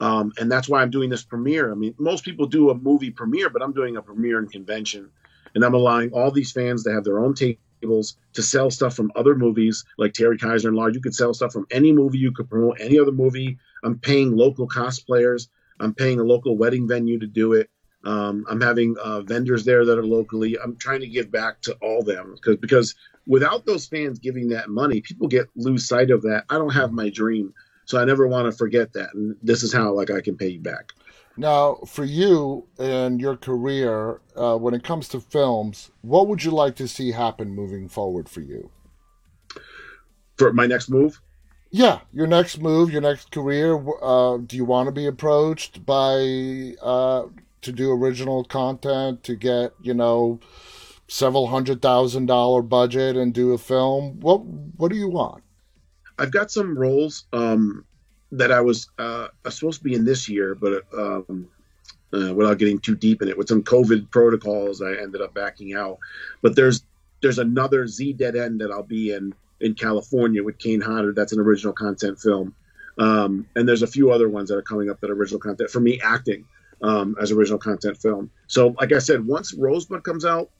Um, 0.00 0.32
and 0.36 0.50
that's 0.50 0.68
why 0.68 0.82
I'm 0.82 0.90
doing 0.90 1.08
this 1.08 1.22
premiere. 1.22 1.70
I 1.70 1.76
mean, 1.76 1.94
most 1.96 2.24
people 2.24 2.46
do 2.46 2.70
a 2.70 2.74
movie 2.74 3.12
premiere, 3.12 3.50
but 3.50 3.62
I'm 3.62 3.72
doing 3.72 3.96
a 3.96 4.02
premiere 4.02 4.40
and 4.40 4.50
convention, 4.50 5.08
and 5.54 5.64
I'm 5.64 5.74
allowing 5.74 6.10
all 6.10 6.32
these 6.32 6.50
fans 6.50 6.82
to 6.82 6.92
have 6.92 7.04
their 7.04 7.20
own 7.20 7.34
tables 7.34 8.16
to 8.32 8.42
sell 8.42 8.68
stuff 8.68 8.96
from 8.96 9.12
other 9.14 9.36
movies 9.36 9.84
like 9.96 10.12
Terry 10.12 10.38
Kiser 10.38 10.68
and 10.68 10.76
Large. 10.76 10.96
You 10.96 11.00
could 11.00 11.14
sell 11.14 11.32
stuff 11.32 11.52
from 11.52 11.66
any 11.70 11.92
movie. 11.92 12.18
You 12.18 12.32
could 12.32 12.50
promote 12.50 12.78
any 12.80 12.98
other 12.98 13.12
movie. 13.12 13.58
I'm 13.84 14.00
paying 14.00 14.36
local 14.36 14.66
cosplayers. 14.66 15.46
I'm 15.78 15.94
paying 15.94 16.18
a 16.18 16.24
local 16.24 16.56
wedding 16.56 16.88
venue 16.88 17.20
to 17.20 17.28
do 17.28 17.52
it. 17.52 17.70
Um, 18.04 18.44
I'm 18.50 18.60
having 18.60 18.96
uh, 19.02 19.22
vendors 19.22 19.64
there 19.64 19.84
that 19.84 19.98
are 19.98 20.04
locally. 20.04 20.58
I'm 20.58 20.76
trying 20.76 21.00
to 21.00 21.06
give 21.06 21.30
back 21.30 21.60
to 21.62 21.74
all 21.80 22.02
them 22.02 22.34
because 22.34 22.56
because 22.56 22.94
without 23.26 23.66
those 23.66 23.86
fans 23.86 24.18
giving 24.18 24.48
that 24.48 24.68
money, 24.68 25.00
people 25.00 25.28
get 25.28 25.48
lose 25.56 25.88
sight 25.88 26.10
of 26.10 26.22
that. 26.22 26.44
I 26.50 26.58
don't 26.58 26.74
have 26.74 26.92
my 26.92 27.10
dream, 27.10 27.52
so 27.84 28.00
I 28.00 28.04
never 28.04 28.26
want 28.26 28.50
to 28.50 28.56
forget 28.56 28.92
that. 28.94 29.14
And 29.14 29.36
this 29.42 29.62
is 29.62 29.72
how 29.72 29.92
like 29.92 30.10
I 30.10 30.20
can 30.20 30.36
pay 30.36 30.48
you 30.48 30.60
back. 30.60 30.92
Now, 31.36 31.80
for 31.86 32.04
you 32.04 32.66
and 32.78 33.20
your 33.20 33.36
career, 33.36 34.20
uh, 34.36 34.56
when 34.56 34.72
it 34.72 34.84
comes 34.84 35.08
to 35.08 35.20
films, 35.20 35.90
what 36.02 36.28
would 36.28 36.44
you 36.44 36.52
like 36.52 36.76
to 36.76 36.86
see 36.86 37.10
happen 37.10 37.54
moving 37.54 37.88
forward 37.88 38.28
for 38.28 38.40
you? 38.40 38.70
For 40.38 40.52
my 40.52 40.66
next 40.66 40.88
move? 40.88 41.20
Yeah, 41.70 42.00
your 42.12 42.28
next 42.28 42.60
move, 42.60 42.92
your 42.92 43.00
next 43.00 43.32
career. 43.32 43.82
Uh, 44.00 44.36
do 44.38 44.54
you 44.56 44.64
want 44.64 44.86
to 44.86 44.92
be 44.92 45.06
approached 45.06 45.84
by 45.84 46.74
uh, 46.80 47.24
to 47.62 47.72
do 47.72 47.90
original 47.90 48.44
content 48.44 49.24
to 49.24 49.34
get 49.34 49.72
you 49.82 49.94
know 49.94 50.38
several 51.14 51.46
hundred 51.46 51.80
thousand 51.80 52.26
dollar 52.26 52.60
budget 52.60 53.16
and 53.16 53.32
do 53.32 53.52
a 53.52 53.58
film? 53.58 54.18
What 54.20 54.44
What 54.44 54.90
do 54.90 54.96
you 54.96 55.08
want? 55.08 55.44
I've 56.18 56.32
got 56.32 56.50
some 56.50 56.76
roles. 56.76 57.26
Um, 57.32 57.84
that 58.32 58.50
I 58.50 58.60
was 58.60 58.88
uh, 58.98 59.28
supposed 59.48 59.78
to 59.78 59.84
be 59.84 59.94
in 59.94 60.04
this 60.04 60.28
year, 60.28 60.56
but 60.56 60.82
um, 60.96 61.48
uh, 62.12 62.34
without 62.34 62.58
getting 62.58 62.80
too 62.80 62.96
deep 62.96 63.22
in 63.22 63.28
it, 63.28 63.38
with 63.38 63.48
some 63.48 63.62
COVID 63.62 64.10
protocols, 64.10 64.82
I 64.82 64.94
ended 64.94 65.20
up 65.20 65.34
backing 65.34 65.74
out. 65.74 65.98
But 66.42 66.56
there's 66.56 66.82
there's 67.22 67.38
another 67.38 67.86
Z 67.86 68.14
Dead 68.14 68.34
End 68.34 68.60
that 68.60 68.72
I'll 68.72 68.82
be 68.82 69.12
in 69.12 69.34
in 69.60 69.74
California 69.74 70.42
with 70.42 70.58
Kane 70.58 70.80
Hodder. 70.80 71.12
That's 71.12 71.32
an 71.32 71.38
original 71.38 71.72
content 71.72 72.18
film, 72.18 72.54
um, 72.98 73.46
and 73.54 73.68
there's 73.68 73.82
a 73.82 73.86
few 73.86 74.10
other 74.10 74.28
ones 74.28 74.48
that 74.48 74.56
are 74.56 74.62
coming 74.62 74.90
up 74.90 75.00
that 75.00 75.10
are 75.10 75.14
original 75.14 75.40
content 75.40 75.70
for 75.70 75.80
me 75.80 76.00
acting 76.02 76.44
um, 76.82 77.14
as 77.20 77.30
original 77.30 77.58
content 77.58 77.98
film. 77.98 78.30
So, 78.48 78.74
like 78.80 78.92
I 78.92 78.98
said, 78.98 79.24
once 79.24 79.54
Rosebud 79.54 80.02
comes 80.02 80.24
out, 80.24 80.50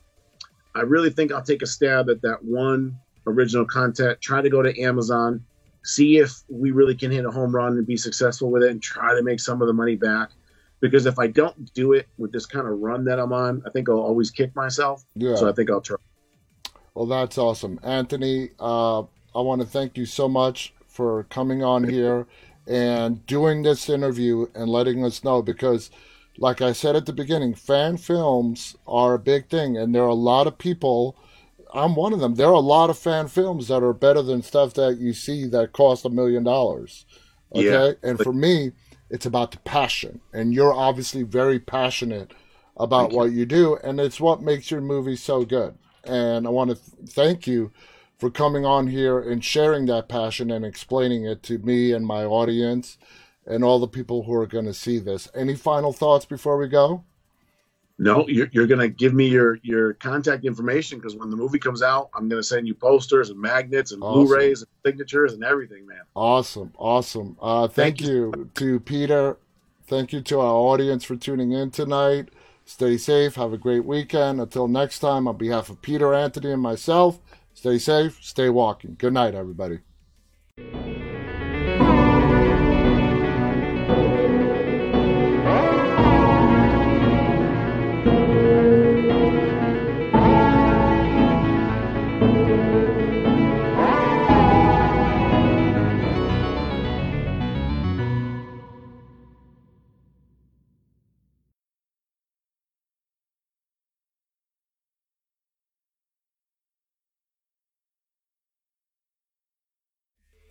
I 0.75 0.81
really 0.81 1.09
think 1.09 1.31
I'll 1.31 1.41
take 1.41 1.61
a 1.61 1.67
stab 1.67 2.09
at 2.09 2.21
that 2.21 2.43
one 2.43 2.99
original 3.25 3.65
content. 3.65 4.21
Try 4.21 4.41
to 4.41 4.49
go 4.49 4.61
to 4.61 4.79
Amazon 4.81 5.43
see 5.85 6.17
if 6.17 6.41
we 6.49 6.71
really 6.71 6.95
can 6.95 7.11
hit 7.11 7.25
a 7.25 7.31
home 7.31 7.55
run 7.55 7.77
and 7.77 7.85
be 7.85 7.95
successful 7.95 8.49
with 8.49 8.63
it 8.63 8.71
and 8.71 8.81
try 8.81 9.15
to 9.15 9.21
make 9.21 9.39
some 9.39 9.61
of 9.61 9.67
the 9.67 9.73
money 9.73 9.95
back. 9.95 10.31
Because 10.81 11.05
if 11.05 11.17
I 11.19 11.27
don't 11.27 11.73
do 11.73 11.93
it 11.93 12.07
with 12.17 12.31
this 12.33 12.45
kind 12.45 12.67
of 12.67 12.79
run 12.79 13.05
that 13.05 13.19
I'm 13.19 13.31
on, 13.31 13.63
I 13.65 13.69
think 13.69 13.87
I'll 13.87 13.99
always 13.99 14.29
kick 14.29 14.55
myself. 14.55 15.05
Yeah. 15.13 15.35
So 15.35 15.47
I 15.47 15.53
think 15.53 15.69
I'll 15.69 15.81
try. 15.81 15.97
Well, 16.93 17.05
that's 17.05 17.37
awesome. 17.37 17.79
Anthony, 17.83 18.49
uh, 18.59 19.01
I 19.01 19.41
want 19.41 19.61
to 19.61 19.67
thank 19.67 19.97
you 19.97 20.05
so 20.05 20.27
much 20.27 20.73
for 20.87 21.23
coming 21.25 21.63
on 21.63 21.87
here 21.87 22.25
and 22.67 23.25
doing 23.25 23.63
this 23.63 23.89
interview 23.89 24.47
and 24.55 24.69
letting 24.69 25.05
us 25.05 25.23
know 25.23 25.41
because, 25.41 25.91
like 26.37 26.61
I 26.61 26.73
said 26.73 26.95
at 26.95 27.05
the 27.05 27.13
beginning, 27.13 27.53
fan 27.53 27.97
films 27.97 28.75
are 28.87 29.13
a 29.13 29.19
big 29.19 29.49
thing, 29.49 29.77
and 29.77 29.93
there 29.93 30.03
are 30.03 30.07
a 30.07 30.13
lot 30.13 30.47
of 30.47 30.57
people 30.57 31.17
I'm 31.75 31.95
one 31.95 32.13
of 32.13 32.19
them. 32.21 32.35
There 32.35 32.47
are 32.47 32.53
a 32.53 32.59
lot 32.59 32.89
of 32.89 32.97
fan 32.97 33.27
films 33.27 33.67
that 33.67 33.83
are 33.83 33.93
better 33.93 34.21
than 34.21 34.41
stuff 34.41 34.73
that 34.75 34.97
you 34.97 35.11
see 35.11 35.45
that 35.47 35.73
cost 35.73 36.05
a 36.05 36.09
million 36.09 36.43
dollars. 36.43 37.05
Okay, 37.53 37.65
yeah, 37.65 37.91
and 38.01 38.17
but- 38.17 38.23
for 38.23 38.33
me, 38.33 38.71
it's 39.09 39.25
about 39.25 39.51
the 39.51 39.59
passion, 39.59 40.21
and 40.33 40.53
you're 40.53 40.73
obviously 40.73 41.23
very 41.23 41.59
passionate 41.59 42.31
about 42.77 43.11
what 43.11 43.31
you. 43.31 43.39
you 43.39 43.45
do, 43.45 43.75
and 43.83 43.99
it's 43.99 44.19
what 44.19 44.41
makes 44.41 44.71
your 44.71 44.81
movie 44.81 45.15
so 45.15 45.43
good. 45.45 45.77
And 46.03 46.47
I 46.47 46.49
want 46.49 46.71
to 46.71 46.75
th- 46.75 47.09
thank 47.09 47.45
you 47.45 47.71
for 48.17 48.29
coming 48.29 48.65
on 48.65 48.87
here 48.87 49.19
and 49.19 49.43
sharing 49.43 49.85
that 49.87 50.07
passion 50.07 50.49
and 50.49 50.65
explaining 50.65 51.25
it 51.25 51.43
to 51.43 51.57
me 51.59 51.91
and 51.91 52.05
my 52.05 52.23
audience 52.23 52.97
and 53.45 53.63
all 53.63 53.79
the 53.79 53.87
people 53.87 54.23
who 54.23 54.33
are 54.33 54.47
going 54.47 54.65
to 54.65 54.73
see 54.73 54.99
this. 54.99 55.27
Any 55.35 55.55
final 55.55 55.93
thoughts 55.93 56.25
before 56.25 56.57
we 56.57 56.67
go? 56.67 57.03
no, 57.97 58.27
you're, 58.27 58.49
you're 58.51 58.67
going 58.67 58.79
to 58.79 58.89
give 58.89 59.13
me 59.13 59.27
your, 59.27 59.57
your 59.63 59.93
contact 59.93 60.43
information 60.43 60.99
because 60.99 61.15
when 61.15 61.29
the 61.29 61.37
movie 61.37 61.59
comes 61.59 61.81
out, 61.81 62.09
I'm 62.13 62.27
going 62.27 62.41
to 62.41 62.47
send 62.47 62.67
you 62.67 62.73
posters 62.73 63.29
and 63.29 63.39
magnets 63.39 63.93
and 63.93 64.03
awesome. 64.03 64.25
Blu-rays 64.25 64.61
and 64.61 64.69
signatures 64.85 65.33
and 65.33 65.43
everything, 65.43 65.87
man. 65.87 66.01
Awesome, 66.13 66.73
awesome. 66.77 67.37
Uh, 67.41 67.67
thank, 67.67 67.99
thank 67.99 68.01
you, 68.01 68.33
you 68.35 68.49
to 68.55 68.79
Peter. 68.81 69.37
Thank 69.87 70.11
you 70.11 70.21
to 70.21 70.39
our 70.39 70.53
audience 70.53 71.03
for 71.05 71.15
tuning 71.15 71.51
in 71.53 71.71
tonight. 71.71 72.29
Stay 72.65 72.97
safe. 72.97 73.35
Have 73.35 73.53
a 73.53 73.57
great 73.57 73.85
weekend. 73.85 74.41
Until 74.41 74.67
next 74.67 74.99
time, 74.99 75.27
on 75.27 75.37
behalf 75.37 75.69
of 75.69 75.81
Peter, 75.81 76.13
Anthony, 76.13 76.51
and 76.51 76.61
myself, 76.61 77.19
stay 77.53 77.77
safe, 77.77 78.19
stay 78.21 78.49
walking. 78.49 78.95
Good 78.97 79.13
night, 79.13 79.35
everybody. 79.35 79.79